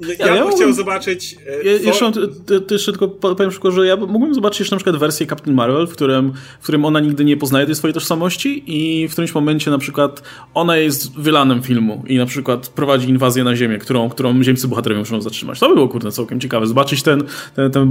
[0.00, 1.36] No, ja, ja, bym chciał zobaczyć.
[1.46, 2.12] E, ja, jeszcze,
[2.46, 5.56] ty, ty jeszcze tylko powiem szybko, że ja mógłbym zobaczyć jeszcze na przykład wersję Captain
[5.56, 9.34] Marvel, w którym, w którym ona nigdy nie poznaje tej swojej tożsamości i w którymś
[9.34, 10.22] momencie na przykład
[10.54, 15.00] ona jest wylanem filmu i na przykład prowadzi inwazję na Ziemię, którą, którą ziemscy bohaterowie
[15.00, 15.60] muszą zatrzymać.
[15.60, 16.66] To by było kurde całkiem ciekawe.
[16.66, 17.90] Zobaczyć ten, ten, ten,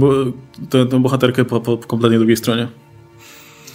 [0.70, 2.68] ten, tę bohaterkę po, po kompletnie drugiej stronie.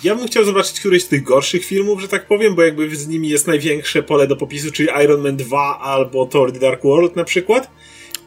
[0.04, 3.08] Ja bym chciał zobaczyć któryś z tych gorszych filmów, że tak powiem, bo jakby z
[3.08, 7.16] nimi jest największe pole do popisu, czyli Iron Man 2 albo Thor The Dark World
[7.16, 7.72] na przykład.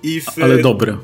[0.05, 0.43] W...
[0.43, 0.97] Ale dobre.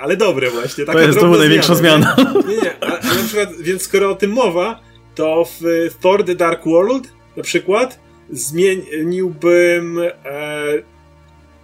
[0.00, 0.84] Ale dobre właśnie.
[0.84, 2.16] Taka to jest to największa zmiana.
[2.48, 4.80] Nie, nie, ale na przykład, więc skoro o tym mowa,
[5.14, 7.98] to w Thor The Dark World na przykład
[8.30, 10.82] zmieniłbym e,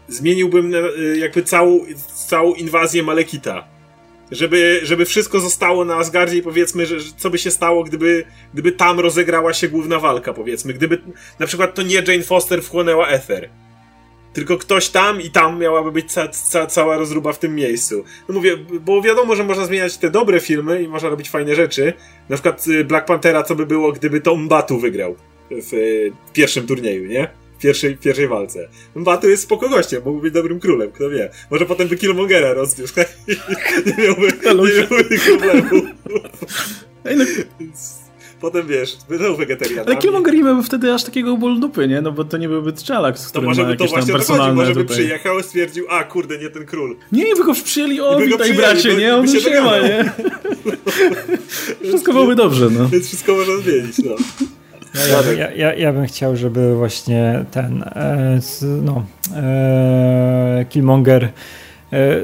[0.08, 0.78] zmieniłbym e,
[1.18, 1.80] jakby całą,
[2.26, 3.64] całą inwazję Malekita.
[4.30, 8.72] Żeby, żeby wszystko zostało na Asgardzie i powiedzmy, że co by się stało, gdyby, gdyby
[8.72, 10.74] tam rozegrała się główna walka, powiedzmy.
[10.74, 10.98] Gdyby
[11.38, 13.48] na przykład to nie Jane Foster wchłonęła Ether
[14.32, 18.04] tylko ktoś tam i tam miałaby być ca ca cała rozruba w tym miejscu.
[18.28, 21.92] No mówię, bo wiadomo, że można zmieniać te dobre filmy i można robić fajne rzeczy.
[22.28, 25.16] Na przykład y, Black Panthera, co by było, gdyby to Mbatu wygrał
[25.50, 27.28] w y, pierwszym turnieju, nie?
[27.58, 28.68] W pierwszej, pierwszej walce.
[28.94, 31.30] Mbatu jest spoko gościem, mógłby być dobrym królem, kto wie.
[31.50, 32.94] Może potem by Killmongera rozwiózł,
[33.86, 35.84] nie miałby, nie miałby tych problemów.
[37.08, 37.24] No
[38.42, 39.86] Potem wiesz, będą wegetarianami.
[39.86, 42.00] Ale Killmonger nie miałby wtedy aż takiego ból dupy, nie?
[42.00, 44.74] No bo to nie byłby T'Challa, z którym to może by to właśnie personalne może
[44.74, 46.96] by przyjechał i stwierdził, a kurde, nie ten król.
[47.12, 49.16] Nie, by go przyjęli, o witaj bracie, nie?
[49.16, 50.12] On się ma, nie?
[51.88, 52.88] wszystko byłoby dobrze, no.
[52.88, 54.14] Więc wszystko można zmienić, no.
[54.94, 59.04] Ja, ja, ja, ja, bym chciał, żeby właśnie ten e, no,
[59.36, 61.32] e, Killmonger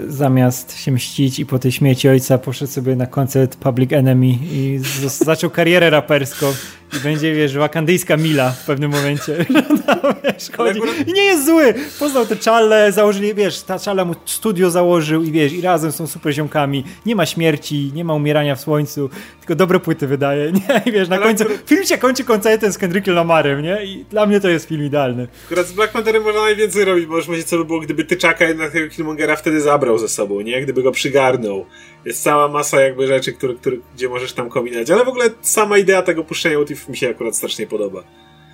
[0.08, 4.80] zamiast się mścić i po tej śmieci ojca poszedł sobie na koncert Public Enemy i
[5.02, 6.46] zaczął karierę raperską
[6.96, 9.46] i będzie, wiesz, wakandyjska mila w pewnym momencie.
[9.86, 10.80] no, wiesz, chodzi.
[11.06, 11.74] I nie jest zły.
[11.98, 16.06] Poznał te czale, założyli, wiesz, ta czala mu studio założył i wiesz, i razem są
[16.06, 16.84] super ziomkami.
[17.06, 20.82] Nie ma śmierci, nie ma umierania w słońcu, tylko dobre płyty wydaje, nie?
[20.86, 23.84] I wiesz, na końcu, film się kończy koncertem z Kendrickiem Lamarem, nie?
[23.84, 25.28] I dla mnie to jest film idealny.
[25.46, 28.72] Akurat z Black Pantherem można najwięcej robić, bo już co by było, gdyby Tyczaka jednak
[28.72, 30.62] tego Killmongera wtedy zabrał ze sobą, nie?
[30.62, 31.66] Gdyby go przygarnął.
[32.04, 35.78] Jest cała masa jakby rzeczy, które, które, gdzie możesz tam kombinować, ale w ogóle sama
[35.78, 36.56] idea tego puszczenia
[36.88, 38.02] mi się akurat strasznie podoba.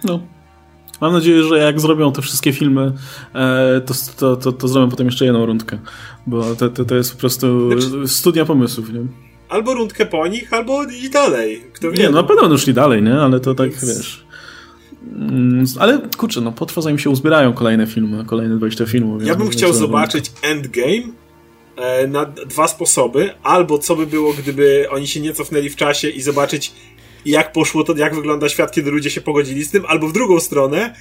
[0.04, 0.20] No.
[1.00, 2.92] Mam nadzieję, że jak zrobią te wszystkie filmy,
[3.34, 5.78] e, to, to, to, to zrobią potem jeszcze jedną rundkę,
[6.26, 8.08] bo to, to, to jest po prostu znaczy...
[8.08, 9.00] studia pomysłów, nie?
[9.48, 11.64] Albo rundkę po nich, albo i dalej.
[11.72, 11.98] Kto wie?
[11.98, 13.20] Nie, no na pewno już szli dalej, nie?
[13.20, 13.98] Ale to tak, Więc...
[13.98, 14.24] wiesz...
[15.12, 19.26] Mm, ale kurczę, no potrwa zanim się uzbierają kolejne filmy, kolejne 20 filmów.
[19.26, 21.23] Ja bym chciał zobaczyć Endgame
[22.08, 23.34] na dwa sposoby.
[23.42, 26.72] Albo co by było, gdyby oni się nie cofnęli w czasie i zobaczyć
[27.24, 30.40] jak poszło to, jak wygląda świat, kiedy ludzie się pogodzili z tym, albo w drugą
[30.40, 30.94] stronę,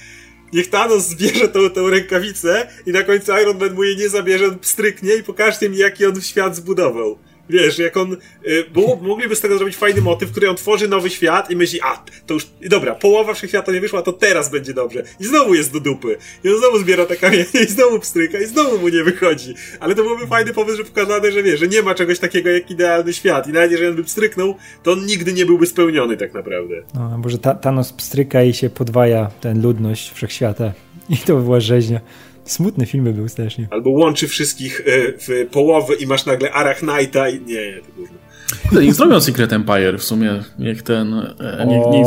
[0.52, 4.46] niech Thanos zbierze tą, tą rękawicę i na końcu Iron Man mu jej nie zabierze,
[4.46, 7.18] on stryknie i pokażcie mi, jaki on świat zbudował.
[7.48, 8.16] Wiesz, jak on.
[8.46, 11.80] Y, bo mogliby z tego zrobić fajny motyw, który on tworzy nowy świat i myśli,
[11.82, 12.46] a to już.
[12.70, 15.02] Dobra, połowa wszechświata nie wyszła, to teraz będzie dobrze.
[15.20, 16.16] I znowu jest do dupy.
[16.44, 19.54] I on znowu zbiera te kamienie i znowu pstryka i znowu mu nie wychodzi.
[19.80, 22.70] Ale to byłby fajny pomysł, że pokazane, że wie, że nie ma czegoś takiego jak
[22.70, 23.48] idealny świat.
[23.48, 26.74] I nawet jeżeli on by pstryknął, to on nigdy nie byłby spełniony tak naprawdę.
[26.94, 30.72] No, bo że ta, Thanos pstryka i się podwaja ten ludność wszechświata.
[31.08, 32.00] I to by była rzeźnia.
[32.44, 33.68] Smutny film był strasznie.
[33.70, 34.82] Albo łączy wszystkich e,
[35.18, 37.40] w połowę i masz nagle Arachnite'a i...
[37.40, 38.80] Nie, nie, to gówno.
[38.80, 41.14] Nie zrobią Secret Empire w sumie, jak ten...
[41.40, 42.04] E, nie, nie,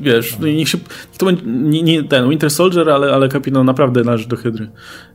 [0.00, 0.46] wiesz, no.
[0.46, 0.78] niech się,
[1.18, 4.70] to będzie, nie, nie, ten Winter Soldier, ale, ale kapitan naprawdę należy do Hydry.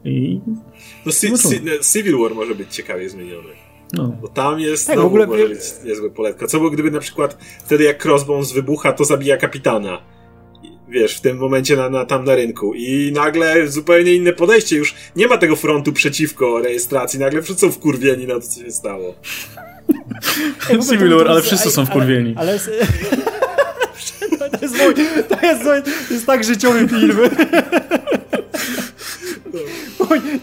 [0.06, 0.39] I...
[1.06, 1.62] No, si, si,
[1.93, 3.50] Civil War może być ciekawie zmieniony.
[3.93, 4.17] No.
[4.21, 6.47] Bo tam jest, tak, w ogóle może być niezłe poletka.
[6.47, 10.02] Co było, gdyby na przykład wtedy jak Crossbones wybucha, to zabija kapitana
[10.91, 12.73] wiesz, w tym momencie na, na, tam na rynku.
[12.73, 17.71] I nagle zupełnie inne podejście, już nie ma tego frontu przeciwko rejestracji, nagle wszyscy są
[17.71, 19.15] wkurwieni na to, co się stało.
[20.89, 22.36] Civil War, ale wszyscy są wkurwieni.
[22.38, 22.60] Ale, ale...
[24.51, 24.93] To jest, mój,
[25.30, 27.17] to, jest, to jest tak życiowy film.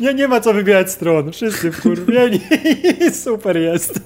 [0.01, 1.33] Nie, nie ma co wybierać stron.
[1.33, 2.41] Wszyscy wkurwieni.
[3.25, 4.01] Super jest.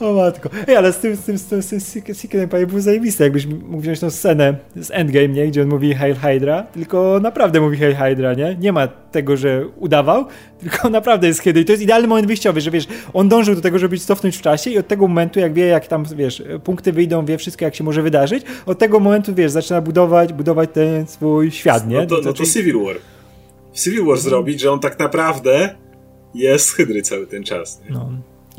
[0.00, 0.50] O matko.
[0.68, 1.80] Ej, ale z tym, z tym, z tym, z tym
[2.14, 5.46] Secret Empire był zajebiste, jakbyś mógł wziąć tą scenę z Endgame, nie?
[5.46, 8.56] Gdzie on mówi Hail Hydra, tylko naprawdę mówi Hail Hydra, nie?
[8.60, 10.26] Nie ma tego, że udawał,
[10.60, 11.60] tylko naprawdę jest kiedy.
[11.60, 14.42] I to jest idealny moment wyjściowy, że wiesz, on dążył do tego, żeby cofnąć w
[14.42, 17.74] czasie i od tego momentu, jak wie, jak tam, wiesz, punkty wyjdą, wie wszystko, jak
[17.74, 21.96] się może wydarzyć, od tego momentu, wiesz, zaczyna budować, budować ten swój świat, nie?
[21.96, 22.96] No to, no to Civil War.
[23.74, 25.74] Civil War zrobić, że on tak naprawdę
[26.34, 27.80] jest hydry cały ten czas.
[27.84, 27.94] Nie?
[27.94, 28.10] No.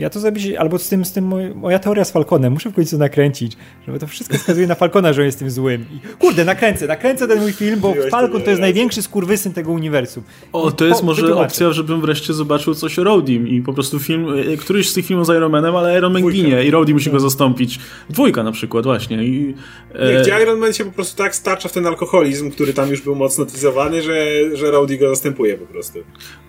[0.01, 2.97] Ja to zrobić, albo z tym, z tym moja teoria z Falconem, muszę w końcu
[2.97, 5.85] nakręcić, żeby to wszystko wskazuje na Falcona, że on jest tym złym.
[5.93, 10.23] I, kurde, nakręcę, nakręcę ten mój film, bo Falcon to jest największy skurwysyn tego uniwersum.
[10.53, 11.47] O, to jest po, może wytłumaczę.
[11.47, 15.05] opcja, żebym wreszcie zobaczył coś o Rodim i po prostu film, e, któryś z tych
[15.05, 17.79] filmów z Iron Manem, ale Iron Man ginie i Rhodey musi go zastąpić.
[18.09, 19.23] Dwójka na przykład, właśnie.
[19.23, 19.53] I,
[19.93, 20.13] e...
[20.13, 23.01] Nie, gdzie Iron Man się po prostu tak stacza w ten alkoholizm, który tam już
[23.01, 24.25] był mocno tyzowany, że,
[24.57, 25.99] że Rhodey go zastępuje po prostu.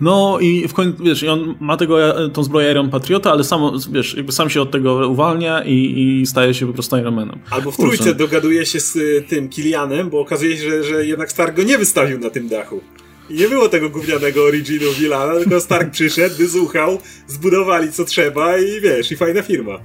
[0.01, 4.13] No i w końcu, wiesz, on ma tego, tą zbroję Iron Patriota, ale samo, wiesz,
[4.17, 7.39] jakby sam się od tego uwalnia i, i staje się po prostu Ironmanem.
[7.49, 7.97] Albo w Kurczę.
[7.97, 11.63] trójce dogaduje się z y, tym Kilianem, bo okazuje się, że, że jednak Stark go
[11.63, 12.81] nie wystawił na tym dachu.
[13.29, 18.81] I nie było tego gównianego originu Wilana, tylko Stark przyszedł, wysłuchał, zbudowali co trzeba i
[18.81, 19.79] wiesz, i fajna firma.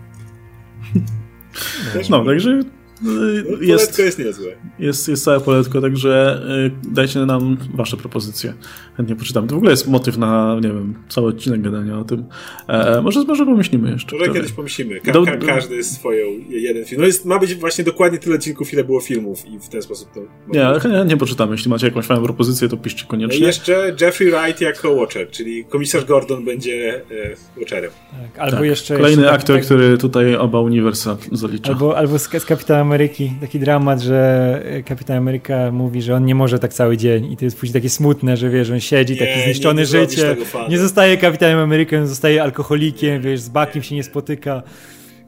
[2.10, 2.60] no, także
[3.02, 3.12] no,
[3.60, 4.46] jest, jest niezłe.
[4.78, 8.54] Jest, jest całe poletko, także y, dajcie nam wasze propozycje.
[8.96, 9.46] Chętnie poczytam.
[9.48, 12.24] To w ogóle jest motyw na, nie wiem, cały odcinek gadania o tym.
[12.68, 14.16] E, może, może pomyślimy jeszcze.
[14.16, 15.00] Może kiedyś pomyślimy.
[15.00, 17.00] Ka do, ka każdy swoją jeden film.
[17.00, 20.12] No jest, ma być właśnie dokładnie tyle odcinków, ile było filmów i w ten sposób
[20.14, 20.20] to...
[20.48, 21.52] Nie, ale nie, nie poczytamy.
[21.52, 23.40] Jeśli macie jakąś fajną propozycję, to piszcie koniecznie.
[23.40, 27.90] No jeszcze Jeffrey Wright jako Watcher, czyli komisarz Gordon będzie e, Watcherem.
[28.10, 28.66] Tak, albo tak.
[28.66, 28.96] jeszcze...
[28.96, 31.72] Kolejny jeszcze aktor, tak, który tutaj oba uniwersa zalicza.
[31.72, 36.34] Albo, albo z, z Kapitanem Ameryki taki dramat, że Kapitan Ameryka mówi, że on nie
[36.34, 39.18] może tak cały dzień i to jest później takie smutne, że wiesz, on siedzi, nie,
[39.18, 40.36] taki zniszczony nie, nie życie,
[40.68, 44.62] nie zostaje Kapitanem Ameryką, zostaje alkoholikiem, wiesz, z Bakiem się nie spotyka.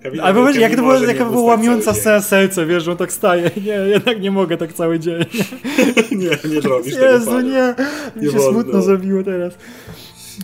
[0.02, 3.50] Kapitan Albo wiesz, jak to była, jaka była łamiąca serce, wiesz, że on tak staje.
[3.66, 5.24] Nie, jednak nie mogę tak cały dzień.
[6.10, 7.74] nie, nie robisz Jezu, tego nie.
[8.16, 9.54] Mi się smutno zrobiło teraz.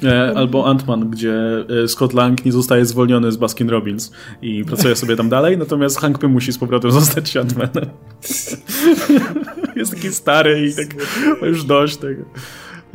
[0.03, 4.97] E, albo Ant-Man, gdzie e, Scott Lang nie zostaje zwolniony z Baskin Robbins i pracuje
[4.97, 7.87] sobie tam dalej, natomiast Hank Pym musi z powrotem zostać Ant-Manem.
[9.77, 10.87] Jest taki stary i tak
[11.43, 12.25] już dość tego.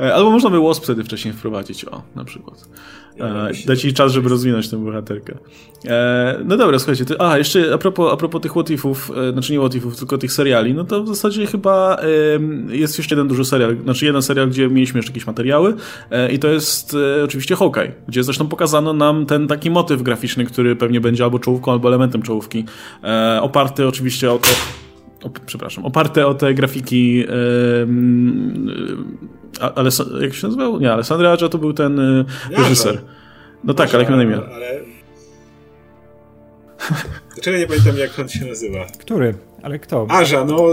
[0.00, 2.68] E, albo można by Wasp wtedy wcześniej wprowadzić, o, na przykład.
[3.20, 5.34] E, dać jej czas, żeby rozwinąć tę bohaterkę.
[5.84, 9.52] E, no dobra, słuchajcie, to, a jeszcze a propos, a propos tych łotifów, e, znaczy
[9.52, 13.44] nie łotifów, tylko tych seriali, no to w zasadzie chyba e, jest jeszcze jeden duży
[13.44, 15.74] serial, znaczy jeden serial, gdzie mieliśmy jeszcze jakieś materiały
[16.10, 20.44] e, i to jest e, oczywiście Hawkeye, gdzie zresztą pokazano nam ten taki motyw graficzny,
[20.44, 22.64] który pewnie będzie albo czołówką, albo elementem czołówki,
[23.40, 24.48] oparty oczywiście o to,
[25.26, 27.24] o, przepraszam, oparte o te grafiki
[29.60, 29.90] ale
[30.20, 30.80] jak się nazywał?
[30.80, 33.02] Nie, Alessandro Aggia to był ten y, reżyser.
[33.64, 34.40] No tak, ale jak na imię?
[34.54, 34.80] Ale...
[37.34, 38.86] Dlaczego nie pamiętam, jak on się nazywa?
[38.98, 39.34] Który?
[39.62, 40.06] Ale kto?
[40.10, 40.66] Aża, no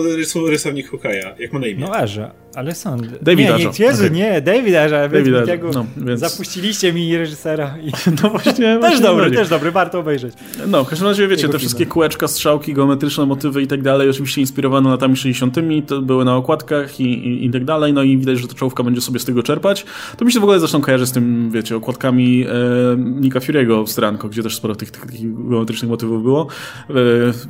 [0.49, 1.35] rysownik Hukaja.
[1.39, 1.85] Jak ma na imię?
[1.85, 2.97] No Aża, ale są...
[3.21, 3.55] David nie.
[3.57, 4.09] Nie, Jezu, okay.
[4.09, 5.07] nie, David Aża.
[5.09, 5.45] David.
[5.45, 6.19] Tego no, więc...
[6.19, 7.75] Zapuściliście mi reżysera.
[7.83, 7.91] I...
[8.23, 8.79] No właśnie.
[8.81, 9.35] też dobry, chodzi.
[9.35, 10.33] też dobry, warto obejrzeć.
[10.67, 14.09] No, w każdym razie wiecie, Jego te wszystkie kółeczka, strzałki, geometryczne motywy i tak dalej,
[14.09, 15.55] oczywiście inspirowane latami 60.,
[15.87, 18.83] to były na okładkach i, i, i tak dalej, no i widać, że ta czołówka
[18.83, 19.85] będzie sobie z tego czerpać.
[20.17, 22.51] To mi się w ogóle zresztą kojarzy z tym, wiecie, okładkami e,
[22.97, 26.47] Nika Fury'ego w Stranko, gdzie też sporo tych, tych, tych geometrycznych motywów było.
[26.89, 26.93] E,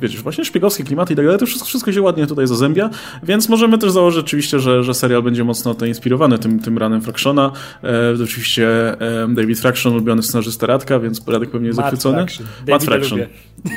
[0.00, 2.90] wiecie, właśnie szpiegowskie klimaty i tak dalej, to wszystko, wszystko się ładnie tutaj zazębia,
[3.22, 7.02] więc możemy też założyć oczywiście, że, że serial będzie mocno to inspirowany tym, tym ranem
[7.02, 7.52] Fractiona.
[7.84, 8.68] E, oczywiście
[9.00, 12.16] e, David Fraction, ulubiony scenarzysta Radka, więc Radek pewnie jest Matt zachwycony.
[12.16, 12.46] Fraction.
[12.68, 13.18] Matt Fraction.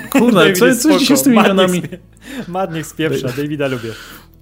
[0.10, 1.82] Kurde, co, jest co dzisiaj z tymi Matt imionami?
[2.48, 3.90] Matt niech spieprza, Davida lubię.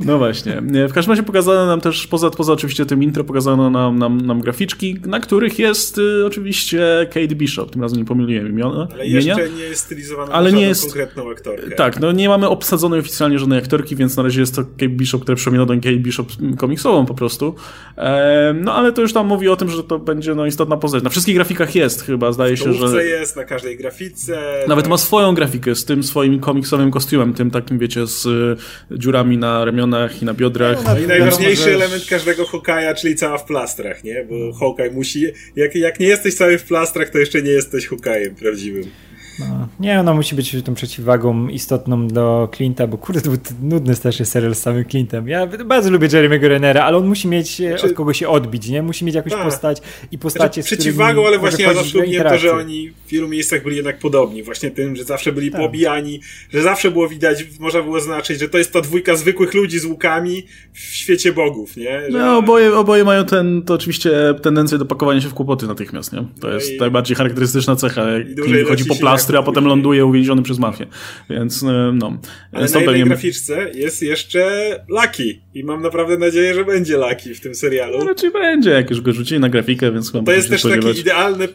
[0.06, 0.62] No właśnie.
[0.90, 4.42] W każdym razie pokazano nam też, poza, poza oczywiście tym intro, pokazano nam, nam, nam
[4.42, 7.72] graficzki, na których jest y, oczywiście Kate Bishop.
[7.72, 8.88] Tym razem nie pomyliłem imiona.
[8.94, 9.38] Ale imienia.
[9.38, 11.76] jeszcze nie jest stylizowana Ale nie jest- konkretną aktorkę.
[11.76, 15.22] Tak, no nie mamy obsadzonej oficjalnie żadnej aktorki, więc na razie jest to Kate Bishop,
[15.22, 16.28] która przypomina tą Kate Bishop
[16.58, 17.56] komiksową po prostu.
[17.98, 21.04] Ehm, no ale to już tam mówi o tym, że to będzie no, istotna postać.
[21.04, 23.06] Na wszystkich grafikach jest chyba, zdaje się, że...
[23.06, 24.42] jest na każdej grafice.
[24.68, 24.90] Nawet tak.
[24.90, 28.58] ma swoją grafikę z tym swoim komiksowym kostiumem, tym takim, wiecie, z y,
[28.92, 29.91] dziurami na ramionach
[30.22, 30.84] i na biodrach.
[30.86, 34.26] No, No i najważniejszy że- element każdego Hokaja, czyli cała w plastrach, nie?
[34.30, 35.26] Bo Hokaj musi...
[35.56, 38.84] Jak, jak nie jesteś cały w plastrach, to jeszcze nie jesteś Hokajem prawdziwym.
[39.50, 43.96] No, nie, ona musi być tą przeciwwagą istotną do Clint'a, bo kurde, to był nudny
[43.96, 45.28] strasznie serial z samym Clintem.
[45.28, 48.68] Ja bardzo lubię Jeremy'ego Renera, ale on musi mieć e, Znaczy- od kogo się odbić,
[48.70, 48.82] nie?
[48.84, 49.44] Musi mieć jakąś Tak.
[49.44, 49.82] postać
[50.12, 53.10] i postacie, Znaczy, z którymi przeciwwagą, ale właśnie ja zawsze lubiłem to, że oni w
[53.10, 54.44] wielu miejscach byli jednak podobni.
[54.44, 55.62] Właśnie tym, że zawsze byli Tak.
[55.62, 56.20] poobijani,
[56.54, 59.86] że zawsze było widać, można było znaczyć, że to jest ta dwójka zwykłych ludzi z
[59.86, 62.02] łukami w świecie bogów, nie?
[62.12, 62.18] Że...
[62.18, 64.12] No, oboje, oboje mają ten, to oczywiście
[64.42, 66.24] tendencję do pakowania się w kłopoty natychmiast, nie?
[66.42, 68.02] To jest i- najbardziej charakterystyczna cecha,
[68.68, 69.02] chodzi po się
[69.32, 70.86] plastry, a potem ląduje uwięziony przez mafię.
[71.30, 72.20] Więc, e, no.
[72.52, 73.04] Ale Więc na pewnie...
[73.06, 74.52] graficzce jest jeszcze
[74.90, 77.98] Lucky i mam naprawdę nadzieję, że będzie Lucky w tym serialu.
[78.00, 80.86] No, raczej będzie, jak już go rzucili na grafikę, więc chyba To jest też spodziewać.
[80.88, 81.48] takie idealne,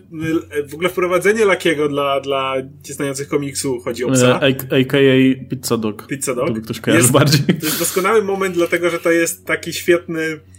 [0.68, 4.41] w ogóle wprowadzenie Luckiego dla, dla znających komiksu, chodzi o psa.
[4.41, 4.45] E,
[4.81, 5.45] A.K.A.
[5.51, 6.07] Pizza Dog.
[6.07, 6.47] Pizza Dog.
[6.49, 7.41] To by ktoś Jest- bardziej.
[7.61, 10.55] To jest doskonały moment, dlatego że to jest taki świetny e,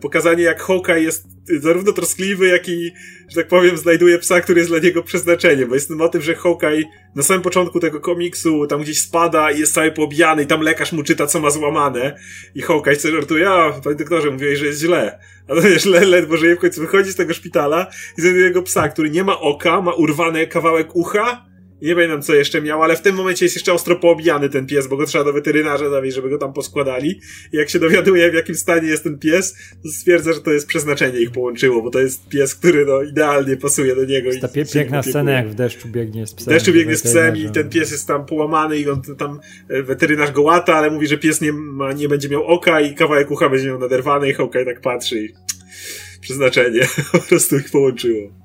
[0.00, 1.26] pokazanie, jak Hawkeye jest
[1.60, 2.92] zarówno troskliwy, jak i,
[3.28, 6.34] że tak powiem, znajduje psa, który jest dla niego przeznaczeniem, bo jest ten motyw, że
[6.34, 6.82] Hawkeye
[7.14, 10.92] na samym początku tego komiksu tam gdzieś spada i jest cały pobijany i tam lekarz
[10.92, 12.16] mu czyta, co ma złamane
[12.54, 15.18] i Hawkeye sobie żartuje, a panie doktorze, mówiłeś, że jest źle.
[15.48, 17.86] A to jest źle, ledwo żyje, w końcu wychodzi z tego szpitala
[18.18, 21.49] i znajduje jego psa, który nie ma oka, ma urwany kawałek ucha,
[21.82, 24.86] nie pamiętam co jeszcze miał, ale w tym momencie jest jeszcze ostro poobijany ten pies,
[24.86, 27.20] bo go trzeba do weterynarza zawieźć, żeby go tam poskładali.
[27.52, 30.66] I jak się dowiaduje, w jakim stanie jest ten pies, to stwierdza, że to jest
[30.66, 34.28] przeznaczenie ich połączyło, bo to jest pies, który no idealnie pasuje do niego.
[34.28, 36.54] Jest ta pie- piękna scena, jak w deszczu biegnie z W psem.
[36.54, 40.32] deszczu biegnie z psem i ten pies jest tam połamany i on tam, e, weterynarz
[40.32, 43.48] go łata, ale mówi, że pies nie, ma, nie będzie miał oka i kawałek ucha
[43.48, 45.28] będzie miał naderwany i Hawkeye tak patrzy i
[46.20, 46.80] przeznaczenie
[47.12, 48.39] po prostu ich połączyło.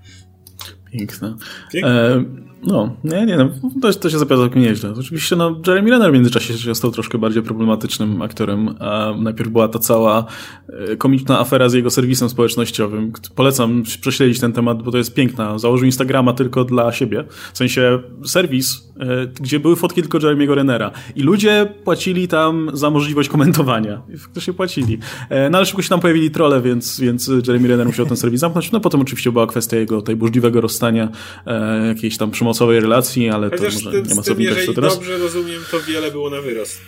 [0.97, 1.35] Piękne.
[1.71, 2.15] Piękne.
[2.15, 2.23] E,
[2.63, 3.49] no, nie, nie, no,
[3.81, 4.93] to, to się zapowiada całkiem nieźle.
[4.99, 8.75] Oczywiście, no, Jeremy Renner w międzyczasie się stał troszkę bardziej problematycznym aktorem.
[8.79, 10.25] A najpierw była ta cała
[10.69, 13.11] e, komiczna afera z jego serwisem społecznościowym.
[13.35, 15.59] Polecam prześledzić ten temat, bo to jest piękna.
[15.59, 17.25] Założył Instagrama tylko dla siebie.
[17.53, 18.93] W sensie serwis,
[19.41, 20.91] gdzie były fotki tylko Jeremy'ego Rennera.
[21.15, 24.01] I ludzie płacili tam za możliwość komentowania.
[24.13, 24.97] I faktycznie płacili.
[25.29, 28.39] E, no ale szybko się tam pojawili trole, więc, więc Jeremy Renner musiał ten serwis
[28.39, 28.71] zamknąć.
[28.71, 31.09] No potem oczywiście była kwestia jego tej burzliwego rozstania,
[31.45, 34.65] e, jakiejś tam przymocowej relacji, ale to Chociaż może z tym, nie ma co wnikać
[34.65, 34.95] to teraz.
[34.95, 36.81] dobrze rozumiem, to wiele było na wyrost.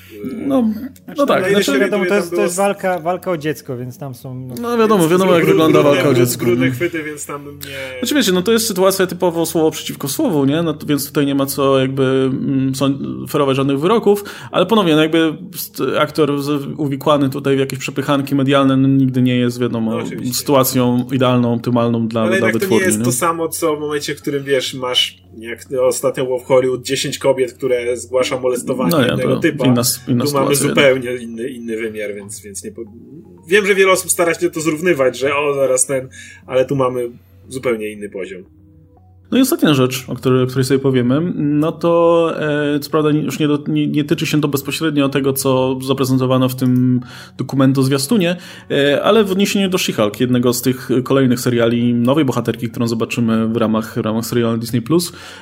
[0.47, 0.69] No,
[1.17, 3.77] no tak, na ile znaczy, się Wiadomo, to jest, to jest walka, walka o dziecko,
[3.77, 4.47] więc tam są...
[4.61, 6.45] no wiadomo, wiadomo jak wygląda walka o dziecko.
[6.45, 7.99] Brudne chwyty, więc tam nie...
[7.99, 10.61] Znaczy wiecie, no to jest sytuacja typowo słowo przeciwko słowu, nie?
[10.61, 14.95] No, to, więc tutaj nie ma co jakby mm, sąd- ferować żadnych wyroków, ale ponownie,
[14.95, 15.33] no jakby
[15.99, 16.31] aktor
[16.77, 22.07] uwikłany tutaj w jakieś przepychanki medialne no, nigdy nie jest, wiadomo, No, sytuacją idealną, optymalną
[22.07, 22.85] dla, Ale dla jednak to nie wytwórni.
[22.85, 23.05] jest nie?
[23.05, 27.17] to samo, co w momencie, w którym wiesz, masz, jak ostatnio było w Hollywood, 10
[27.17, 29.65] kobiet, które zgłasza molestowanie No innego to typa.
[29.65, 32.71] inna, inna tu mamy zupełnie inny, inny wymiar, więc, więc nie.
[32.71, 32.81] Po...
[33.47, 36.09] Wiem, że wiele osób stara się to zrównywać, że o, zaraz ten,
[36.47, 37.09] ale tu mamy
[37.47, 38.43] zupełnie inny poziom.
[39.32, 42.32] No i ostatnia rzecz, o której, o której sobie powiemy, no to
[42.75, 46.49] e, co prawda już nie, do, nie, nie tyczy się to bezpośrednio tego, co zaprezentowano
[46.49, 47.01] w tym
[47.38, 48.36] dokumentu zwiastunie,
[48.71, 53.47] e, ale w odniesieniu do She-Hulk, jednego z tych kolejnych seriali nowej bohaterki, którą zobaczymy
[53.47, 54.82] w ramach, w ramach serialu Disney+,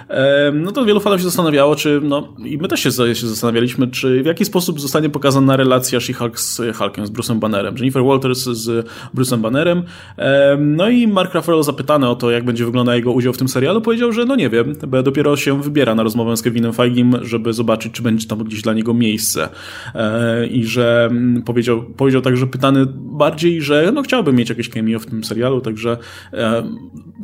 [0.10, 3.88] e, no to wielu fanów się zastanawiało, czy, no i my też się, się zastanawialiśmy,
[3.88, 7.76] czy w jaki sposób zostanie pokazana relacja She-Hulk z Hulkiem, z Bruce'em Bannerem.
[7.76, 9.84] Jennifer Walters z Bruce'em Bannerem.
[10.18, 13.48] E, no i Mark Ruffalo zapytany o to, jak będzie wyglądał jego udział w tym
[13.48, 17.16] serialu, serialu, powiedział, że no nie wiem, dopiero się wybiera na rozmowę z Kevinem Feigim,
[17.22, 19.50] żeby zobaczyć, czy będzie tam gdzieś dla niego miejsce.
[19.96, 25.00] E, I że mm, powiedział, powiedział także pytany bardziej, że no chciałby mieć jakieś cameo
[25.00, 25.98] w tym serialu, także
[26.34, 26.64] e,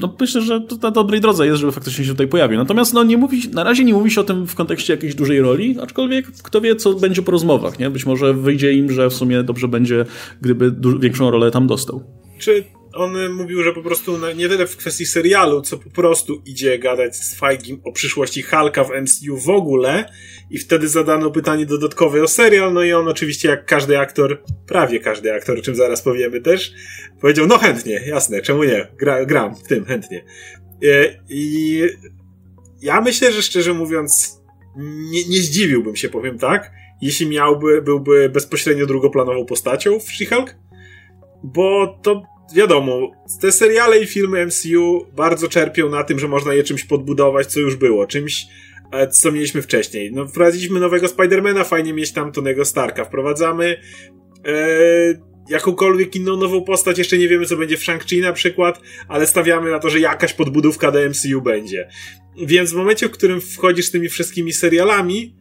[0.01, 2.57] no myślę, że to na dobrej drodze jest, żeby faktycznie się tutaj pojawił.
[2.57, 5.41] Natomiast no nie mówi, na razie nie mówi się o tym w kontekście jakiejś dużej
[5.41, 7.89] roli, aczkolwiek kto wie, co będzie po rozmowach, nie?
[7.89, 10.05] Być może wyjdzie im, że w sumie dobrze będzie,
[10.41, 12.03] gdyby większą rolę tam dostał.
[12.39, 16.79] Czy on mówił, że po prostu nie tyle w kwestii serialu, co po prostu idzie
[16.79, 20.11] gadać z Feigim o przyszłości Hulka w MCU w ogóle
[20.49, 24.99] i wtedy zadano pytanie dodatkowe o serial, no i on oczywiście jak każdy aktor, prawie
[24.99, 26.73] każdy aktor, o czym zaraz powiemy też,
[27.21, 30.25] powiedział, no chętnie, jasne, czemu nie, Gra, gram w tym, chętnie.
[30.83, 31.81] E, I
[32.81, 34.41] ja myślę, że szczerze mówiąc
[35.11, 36.71] nie, nie zdziwiłbym się, powiem tak,
[37.01, 40.55] jeśli miałby, byłby bezpośrednio drugoplanową postacią w She-Hulk,
[41.43, 42.23] bo to
[42.55, 47.47] wiadomo, te seriale i filmy MCU bardzo czerpią na tym, że można je czymś podbudować,
[47.47, 48.45] co już było, czymś,
[48.91, 50.11] e, co mieliśmy wcześniej.
[50.13, 53.05] No, wprowadziliśmy nowego Spidermana, fajnie mieć tam Tonego Starka.
[53.05, 53.81] Wprowadzamy
[54.45, 59.27] e, jakąkolwiek inną nową postać, jeszcze nie wiemy, co będzie w Shang-Chi na przykład, ale
[59.27, 61.89] stawiamy na to, że jakaś podbudówka do MCU będzie.
[62.37, 65.40] Więc w momencie, w którym wchodzisz z tymi wszystkimi serialami,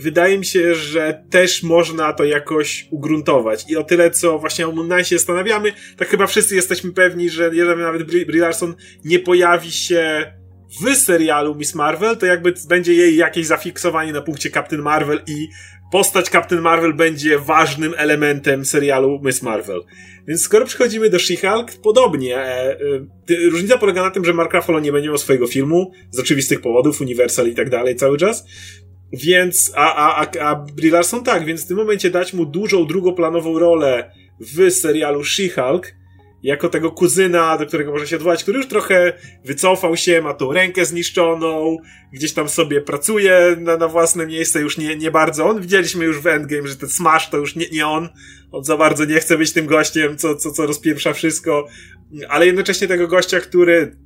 [0.00, 3.70] wydaje mi się, że też można to jakoś ugruntować.
[3.70, 7.30] I o tyle, co właśnie o Moon Knight się zastanawiamy, tak chyba wszyscy jesteśmy pewni,
[7.30, 8.74] że jeżeli nawet Brie Larson
[9.04, 10.32] nie pojawi się
[10.80, 15.48] w serialu Miss Marvel, to jakby będzie jej jakieś zafiksowanie na punkcie Captain Marvel i
[15.92, 19.82] postać Captain Marvel będzie ważnym elementem serialu Miss Marvel.
[20.28, 22.38] Więc skoro przechodzimy do She-Hulk, podobnie.
[22.38, 26.18] E, e, różnica polega na tym, że Mark Ruffalo nie będzie miał swojego filmu, z
[26.18, 28.46] oczywistych powodów, Universal i tak dalej cały czas.
[29.12, 32.86] Więc, a, a, a, a Brie Larson tak, więc w tym momencie dać mu dużą
[32.86, 35.82] drugoplanową rolę w serialu She-Hulk,
[36.42, 39.12] jako tego kuzyna, do którego może się odwołać, który już trochę
[39.44, 41.76] wycofał się, ma tą rękę zniszczoną,
[42.12, 45.60] gdzieś tam sobie pracuje na, na własne miejsce, już nie, nie bardzo on.
[45.60, 48.08] Widzieliśmy już w Endgame, że ten Smash to już nie, nie on.
[48.52, 51.66] On za bardzo nie chce być tym gościem, co, co, co rozpieprza wszystko,
[52.28, 53.96] ale jednocześnie tego gościa, który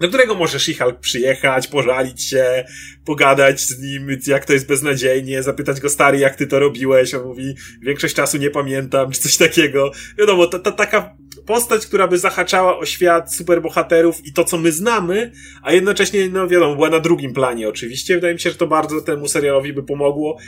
[0.00, 2.64] do którego może She-Hulk przyjechać, pożalić się,
[3.04, 7.14] pogadać z nim, jak to jest beznadziejnie, zapytać go, stary, jak ty to robiłeś?
[7.14, 9.92] On mówi, większość czasu nie pamiętam, czy coś takiego.
[10.18, 14.72] Wiadomo, ta, ta taka postać, która by zahaczała o świat superbohaterów i to, co my
[14.72, 15.32] znamy,
[15.62, 18.14] a jednocześnie, no wiadomo, była na drugim planie oczywiście.
[18.14, 20.38] Wydaje mi się, że to bardzo temu serialowi by pomogło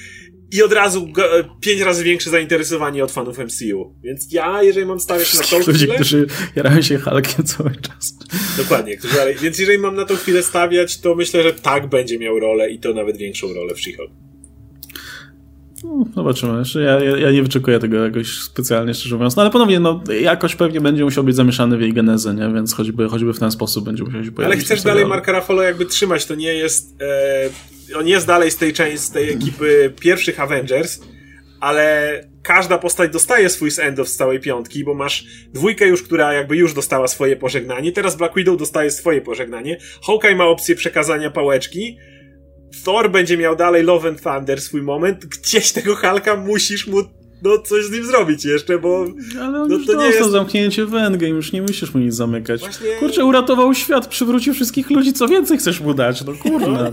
[0.53, 3.95] i od razu e, pięć razy większe zainteresowanie od fanów MCU.
[4.03, 5.95] Więc ja, jeżeli mam stawiać na tą chwilę...
[5.95, 6.27] którzy
[6.57, 8.19] jarają się Hulkiem cały czas.
[8.59, 8.97] Dokładnie.
[8.97, 12.71] Którzy, więc jeżeli mam na tą chwilę stawiać, to myślę, że tak będzie miał rolę
[12.71, 14.11] i to nawet większą rolę w She-Hulk.
[15.85, 16.59] No, zobaczymy.
[16.59, 19.37] Jeszcze ja, ja, ja, nie wyczekuję tego jakoś specjalnie, szczerze mówiąc.
[19.37, 22.53] No ale ponownie, no, jakoś pewnie będzie musiał być zamieszany w jej genezę, nie?
[22.55, 24.55] Więc choćby, choćby w ten sposób będzie musiał się pojawić.
[24.55, 27.03] Ale chcesz dalej Marka Ruffalo jakby trzymać, to nie jest...
[27.03, 31.01] E on jest dalej z tej części, z tej ekipy pierwszych Avengers,
[31.61, 36.57] ale każda postać dostaje swój send-off z całej piątki, bo masz dwójkę już, która jakby
[36.57, 41.99] już dostała swoje pożegnanie, teraz Black Widow dostaje swoje pożegnanie, Hawkeye ma opcję przekazania pałeczki,
[42.85, 47.03] Thor będzie miał dalej Love and Thunder swój moment, gdzieś tego Hulka musisz mu
[47.43, 49.07] no coś z nim zrobić jeszcze, bo
[49.41, 52.15] Ale on no, już to nie jest zamknięcie w Endgame, już nie musisz mu nic
[52.15, 52.61] zamykać.
[52.61, 52.89] Właśnie...
[52.99, 56.67] Kurczę, uratował świat, przywrócił wszystkich ludzi, co więcej chcesz mu dać, no kurde.
[56.67, 56.93] No,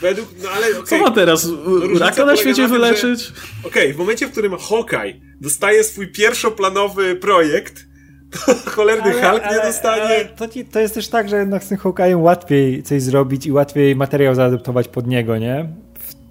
[0.00, 0.82] według, no ale okay.
[0.82, 1.48] Co ma teraz?
[1.92, 3.32] No, raka na świecie na tym, wyleczyć?
[3.64, 7.86] Okej, okay, w momencie, w którym Hawkeye dostaje swój pierwszoplanowy projekt,
[8.30, 10.02] to cholerny ale, Hulk nie dostanie.
[10.02, 13.46] Ale to, ci, to jest też tak, że jednak z tym Hawkeye'em łatwiej coś zrobić
[13.46, 15.68] i łatwiej materiał zaadaptować pod niego, nie?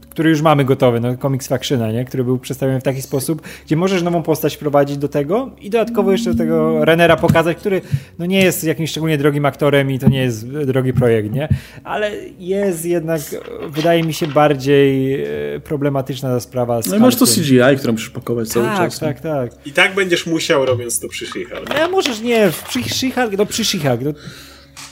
[0.10, 2.05] Który już mamy gotowy, no Comics Factiona, nie?
[2.05, 6.12] który był przedstawiony w taki sposób, gdzie możesz nową postać wprowadzić do tego i dodatkowo
[6.12, 7.82] jeszcze tego Renera pokazać, który
[8.20, 11.47] no nie jest jakimś szczególnie drogim aktorem i to nie jest drogi projekt, nie?
[11.84, 13.22] Ale jest jednak,
[13.68, 16.80] wydaje mi się, bardziej e, problematyczna ta sprawa.
[16.89, 18.99] no i masz to CGI, którą musisz pakować cały tak, czas.
[18.99, 19.68] Tak, tak, tak.
[19.68, 21.80] I tak będziesz musiał robiąc to przy She-Hulk.
[21.80, 24.14] No, możesz nie, przy She-Hulk, no przy She-Hulk, no,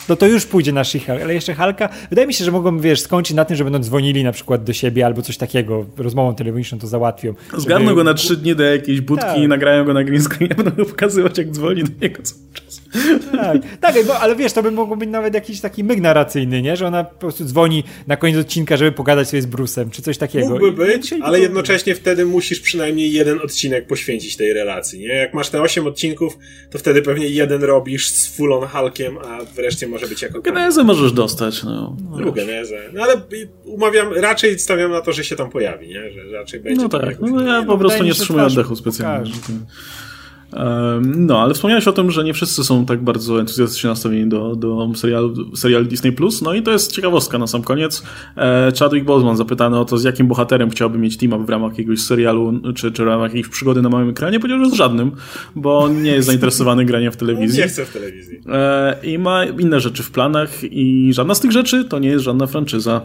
[0.10, 3.02] no to już pójdzie na she ale jeszcze Halka, wydaje mi się, że mogą, wiesz,
[3.02, 6.80] skończyć na tym, że będą dzwonili na przykład do siebie albo coś takiego, rozmową telefoniczną
[6.80, 7.34] to załatwią.
[7.58, 7.96] Zgarną żeby...
[7.96, 9.38] go na trzy dni do jakiejś budki tak.
[9.38, 12.82] i nagrają go na green screen, będą go pokazywać, jak dzwoni do niego cały czas.
[13.32, 16.78] Tak, tak bo, ale wiesz, to by mogło być nawet jakiś taki myg narracyjny, nie?
[16.78, 20.18] Że ona po prostu dzwoni na koniec odcinka, żeby pogadać sobie z Brusem, czy coś
[20.18, 20.50] takiego.
[20.50, 25.08] Mógłby być, ale jednocześnie wtedy musisz przynajmniej jeden odcinek poświęcić tej relacji, nie?
[25.08, 26.38] Jak masz te osiem odcinków,
[26.70, 30.84] to wtedy pewnie jeden robisz z full on Hulkiem, a wreszcie może być jako Genezę
[30.84, 31.96] możesz dostać, no.
[32.20, 32.90] no genezę.
[32.94, 33.22] No ale
[33.66, 36.12] umawiam, raczej stawiam na to, że się tam pojawi, nie?
[36.12, 36.82] Że raczej będzie.
[36.82, 39.32] No tak, no, ja po prostu nie wstrzymuję oddechu specjalnie.
[41.02, 44.92] No, ale wspomniałeś o tym, że nie wszyscy są tak bardzo entuzjastycznie nastawieni do, do
[44.96, 46.16] serialu, serialu Disney+.
[46.42, 48.04] No i to jest ciekawostka na sam koniec.
[48.38, 52.02] E, Chadwick Boseman zapytany o to, z jakim bohaterem chciałby mieć team w ramach jakiegoś
[52.02, 55.12] serialu, czy, czy w ramach jakiejś przygody na małym ekranie, powiedział, że z żadnym,
[55.56, 57.60] bo nie jest zainteresowany graniem w telewizji.
[57.62, 58.40] Nie chce w telewizji.
[58.50, 62.26] E, I ma inne rzeczy w planach i żadna z tych rzeczy to nie jest
[62.26, 63.02] żadna franczyza.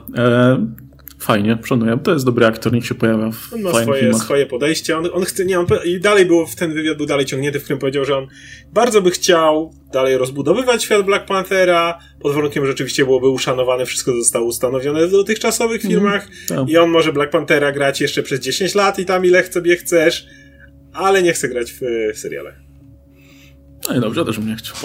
[1.23, 1.99] E, fajnie, szanuję.
[2.03, 4.23] To jest dobry aktor, niech się pojawia w On ma swoje, filmach.
[4.23, 4.99] swoje podejście.
[4.99, 7.63] On, on chce, nie, on, i dalej było, w ten wywiad był dalej ciągnięty, w
[7.65, 8.27] którym powiedział, że on
[8.73, 14.13] bardzo by chciał dalej rozbudowywać świat Black Panthera, pod warunkiem, że rzeczywiście byłoby uszanowane wszystko,
[14.13, 16.69] zostało ustanowione w dotychczasowych filmach tak.
[16.69, 20.27] i on może Black Panthera grać jeszcze przez 10 lat i tam ile sobie chcesz,
[20.93, 21.81] ale nie chce grać w,
[22.15, 22.55] w serialach.
[23.89, 24.77] No i dobrze, też bym nie chciał.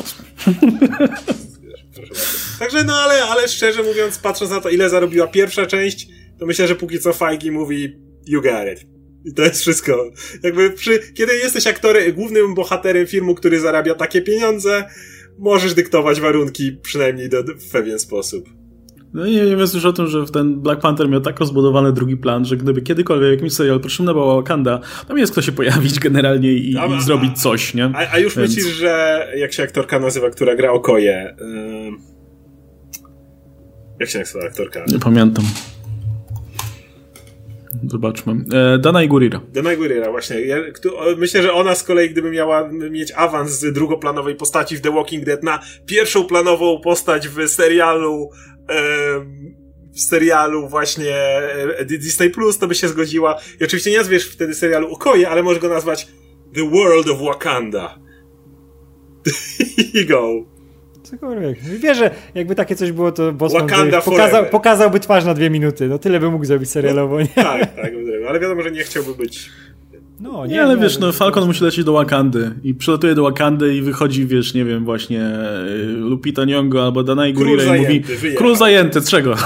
[2.60, 6.08] Także no, ale, ale szczerze mówiąc, patrząc na to, ile zarobiła pierwsza część,
[6.40, 8.88] to myślę, że póki co Feige mówi you got it.
[9.26, 10.12] I to jest wszystko.
[10.44, 14.86] Jakby przy, kiedy jesteś aktorem, głównym bohaterem filmu, który zarabia takie pieniądze,
[15.40, 18.50] możesz dyktować warunki przynajmniej do, w pewien sposób.
[19.14, 22.18] No i nie wiem już o tym, że ten Black Panther miał tak rozbudowany drugi
[22.18, 26.54] plan, że gdyby kiedykolwiek jakimś serial potrzebna była Wakanda, tam jest kto się pojawić generalnie
[26.54, 27.92] i, A- i zrobić coś, nie?
[27.96, 31.36] A, a już Więc- myślisz, że jak się aktorka nazywa, która gra Okoje?
[31.42, 31.98] Ym...
[34.00, 34.86] Jak się nazywa aktorka?
[34.88, 35.46] Nie pamiętam.
[37.88, 38.36] Zobaczmy.
[38.54, 39.42] E, Dana i Gurira.
[39.54, 40.42] Dana Gurira, właśnie.
[40.42, 40.58] Ja,
[41.18, 45.26] myślę, że ona z kolei, gdyby miała mieć awans z drugoplanowej postaci w The Walking
[45.26, 48.30] Dead na pierwszą planową postać w serialu
[48.68, 49.56] em,
[49.94, 51.16] w serialu właśnie
[51.78, 53.40] e, Disney Plus, to by się zgodziła.
[53.62, 56.08] I oczywiście nie nazwiesz wtedy serialu Okoje, ale możesz go nazwać
[56.56, 58.00] The World of Wakanda.
[59.94, 60.57] I go.
[61.10, 61.60] Cokolwiek.
[61.80, 65.88] Wiesz, że jakby takie coś było, to Bosman by pokazał, pokazałby twarz na dwie minuty.
[65.88, 67.28] No tyle by mógł zrobić serialowo, nie?
[67.28, 67.92] Tak, tak,
[68.30, 69.50] ale wiadomo, że nie chciałby być.
[70.20, 73.82] No, Nie, ale wiesz, no Falcon musi lecieć do Wakandy i przylatuje do Wakandy i
[73.82, 78.04] wychodzi, wiesz, nie wiem, właśnie e, Lupita Nyong'o albo Dana i Król Gurira i mówi
[78.38, 79.36] król zajęty, czego?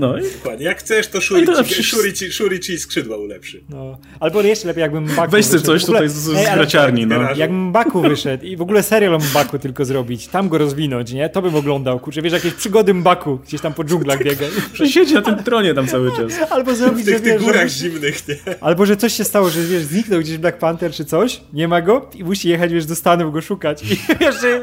[0.00, 0.66] No i Dokładnie.
[0.66, 3.60] Jak chcesz, to Shuri, to ci, Shuri, ci, Shuri ci skrzydła ulepszy.
[3.68, 3.98] No.
[4.20, 7.18] Albo jeszcze lepiej, jakbym Mbaku weź coś W ogóle- tutaj z, z Ej, graciarni, no.
[7.18, 7.40] Garażu.
[7.40, 11.28] Jak Mbaku wyszedł i w ogóle serial o Mbaku tylko zrobić, tam go rozwinąć, nie?
[11.28, 14.46] To bym oglądał, kurczę, wiesz, jakieś przygody Mbaku, gdzieś tam po dżunglach biega.
[14.74, 16.32] Że siedzi na tym tronie tam cały czas.
[16.50, 18.36] Albo W zrobić, że tych, tych wiesz, górach że, zimnych, nie?
[18.60, 21.82] albo że coś się stało, że wiesz, zniknął gdzieś Black Panther czy coś, nie ma
[21.82, 23.82] go i musi jechać, wiesz, do Stanów go szukać.
[23.82, 23.86] I
[24.20, 24.60] wiesz, że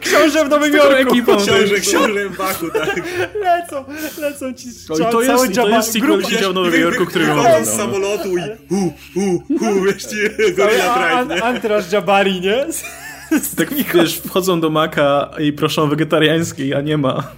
[0.00, 1.14] książę w Nowym Jorku.
[1.44, 3.02] Książę, książę Baku, tak.
[3.40, 3.84] Lecą,
[4.20, 7.06] lecą ci No i to jest- to jest sequel grupa- siedział w Nowym Wy- Jorku,
[7.06, 7.76] który ją wychodzą z oglądał.
[7.76, 7.82] no.
[7.94, 10.16] samolotu i hu, hu, hu, wiesz, ci
[10.56, 11.42] gorilla drive?
[11.42, 12.66] Antraż Jabari, nie?
[13.56, 17.32] Tak wiesz, wchodzą do Maka i proszą wegetariańskiej, a nie ma.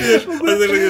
[0.00, 0.26] Wiesz,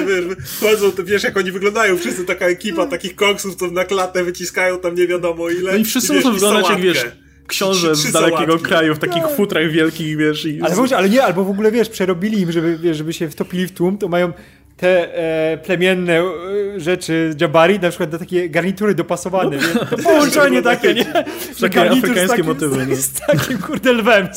[0.07, 4.23] wiesz, wchodzą, to wiesz, jak oni wyglądają, wszyscy taka ekipa takich koksów, co na klatę
[4.23, 5.71] wyciskają tam nie wiadomo ile.
[5.71, 7.05] No i wszyscy muszą wyglądać jak, wiesz,
[7.47, 10.61] książę z dalekiego kraju w takich futrach wielkich, wiesz, i...
[10.61, 13.71] Ale, ale nie, albo w ogóle wiesz, przerobili im, żeby, wiesz, żeby się wtopili w
[13.71, 14.33] tłum, to mają
[14.83, 15.15] te
[15.53, 19.63] e, plemienne e, rzeczy Jabari, na przykład na takie garnitury dopasowane, nie?
[19.89, 21.03] To połączenie takie, nie?
[21.03, 21.13] Że
[21.61, 22.95] Takie garnitur z afrykańskie takim, motywy, no.
[22.95, 24.27] Z, z takim kurde lwem.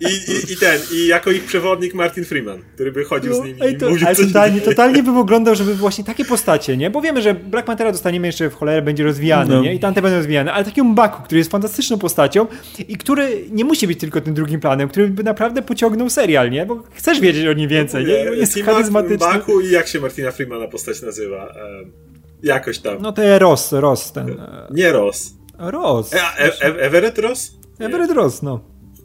[0.00, 3.54] I, i, I ten, i jako ich przewodnik Martin Freeman, który by chodził z nimi
[3.58, 6.90] No, Ej, i to, mówił, ale totalnie, totalnie bym oglądał, żeby właśnie takie postacie, nie?
[6.90, 9.62] Bo wiemy, że Black Panthera dostaniemy jeszcze w cholerę, będzie rozwijany, No.
[9.62, 9.74] nie?
[9.74, 12.46] I tamte będą rozwijane, ale takiego Mbaku, który jest fantastyczną postacią
[12.88, 16.66] i który nie musi być tylko tym drugim planem, który by naprawdę pociągnął serial, nie?
[16.66, 18.24] Bo chcesz wiedzieć o nim więcej, nie?
[18.24, 19.18] Bo jest charyzmatyczny.
[19.18, 21.54] Baku i jak się Martina Freemana postać nazywa?
[22.42, 23.02] Jakoś tam.
[23.02, 24.30] No to jest Ross, Ross ten.
[24.40, 25.34] e, Nie Ross.
[25.58, 26.14] Ross.
[26.14, 27.52] E, e, Everett Ross?
[27.80, 27.86] Nie.
[27.86, 28.60] Everett Ross, no.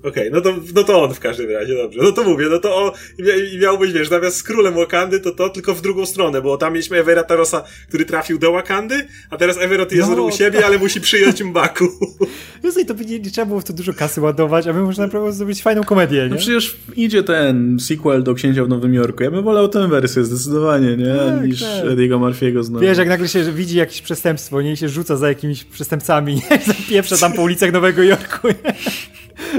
[0.08, 2.00] Okej, no, to, no to on w każdym razie, dobrze.
[2.04, 4.74] No to mówię, no to on i mia- i miał być, wiesz, zamiast z królem
[4.74, 8.52] Wakandy, to to tylko w drugą stronę, bo tam mieliśmy Everetta Rossa, który trafił do
[8.52, 11.86] Wakandy, a teraz Everett jest No, u siebie, ale musi przyjąć Mbaku.
[12.64, 14.82] Wiesz, i to by nie, nie trzeba było w to dużo kasy ładować, a my
[14.82, 16.30] można naprawdę zrobić fajną komedię, nie?
[16.30, 19.24] No przecież idzie ten sequel do Księcia w Nowym Jorku.
[19.24, 21.16] Ja bym wolał tę wersję zdecydowanie, nie?
[21.16, 21.70] Tak, Niż tak.
[21.86, 22.86] Eddie'ego Murphy'ego znowu.
[22.86, 24.72] Wiesz, jak nagle się widzi jakieś przestępstwo, nie?
[24.72, 26.60] I się rzuca za jakimiś przestępcami, nie?
[26.74, 28.74] Zapieprza tam po ulicach Nowego Jorku, nie?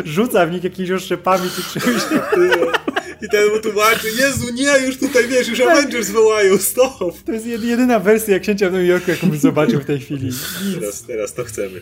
[0.05, 2.03] Rzuca w nich jakimiś oszczepami czy czymś.
[3.22, 7.22] I ten mu tłumaczy, Jezu, nie, już tutaj, wiesz, już Avengers wołają, stop!
[7.27, 10.31] To jest jedy- jedyna wersja Księcia w Nowym Jorku, jaką bym zobaczył w tej chwili.
[10.81, 11.81] Teraz, teraz to chcemy.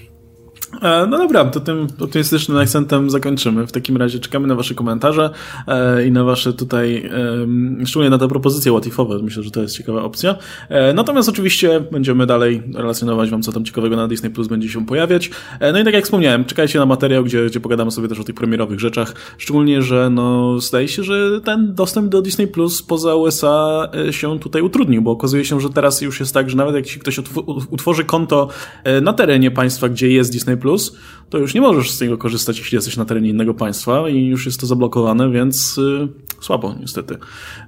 [0.83, 3.66] E, no dobra, to tym optymistycznym akcentem zakończymy.
[3.66, 5.31] W takim razie czekamy na wasze komentarze
[5.66, 7.11] e, i na wasze tutaj,
[7.85, 9.18] szczególnie na te propozycje łatifowe.
[9.22, 10.37] Myślę, że to jest ciekawa opcja.
[10.68, 14.87] E, natomiast oczywiście będziemy dalej relacjonować wam, co tam ciekawego na Disney Plus będzie się
[14.87, 15.31] pojawiać.
[15.72, 18.35] No i tak jak wspomniałem, czekajcie na materiał, gdzie, gdzie pogadamy sobie też o tych
[18.35, 19.14] premierowych rzeczach.
[19.39, 24.62] Szczególnie, że no, zdaje się, że ten dostęp do Disney Plus poza USA się tutaj
[24.62, 27.20] utrudnił, bo okazuje się, że teraz już jest tak, że nawet jak ktoś
[27.70, 28.49] utworzy konto
[29.03, 30.97] na terenie państwa, gdzie jest Disney Plus,
[31.31, 34.47] to już nie możesz z niego korzystać, jeśli jesteś na terenie innego państwa i już
[34.47, 36.09] jest to zablokowane, więc yy,
[36.41, 37.19] słabo niestety.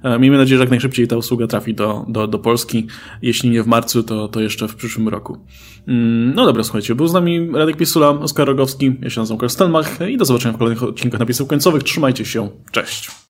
[0.03, 2.87] E, miejmy nadzieję, że jak najszybciej ta usługa trafi do, do, do Polski.
[3.21, 5.37] Jeśli nie w marcu, to, to jeszcze w przyszłym roku.
[5.87, 9.49] Mm, no dobra, słuchajcie, był z nami Radek Pisula, Oskar Rogowski, ja się nazywam Karl
[9.49, 11.83] Stelmach i do zobaczenia w kolejnych odcinkach napisów końcowych.
[11.83, 13.17] Trzymajcie się, cześć!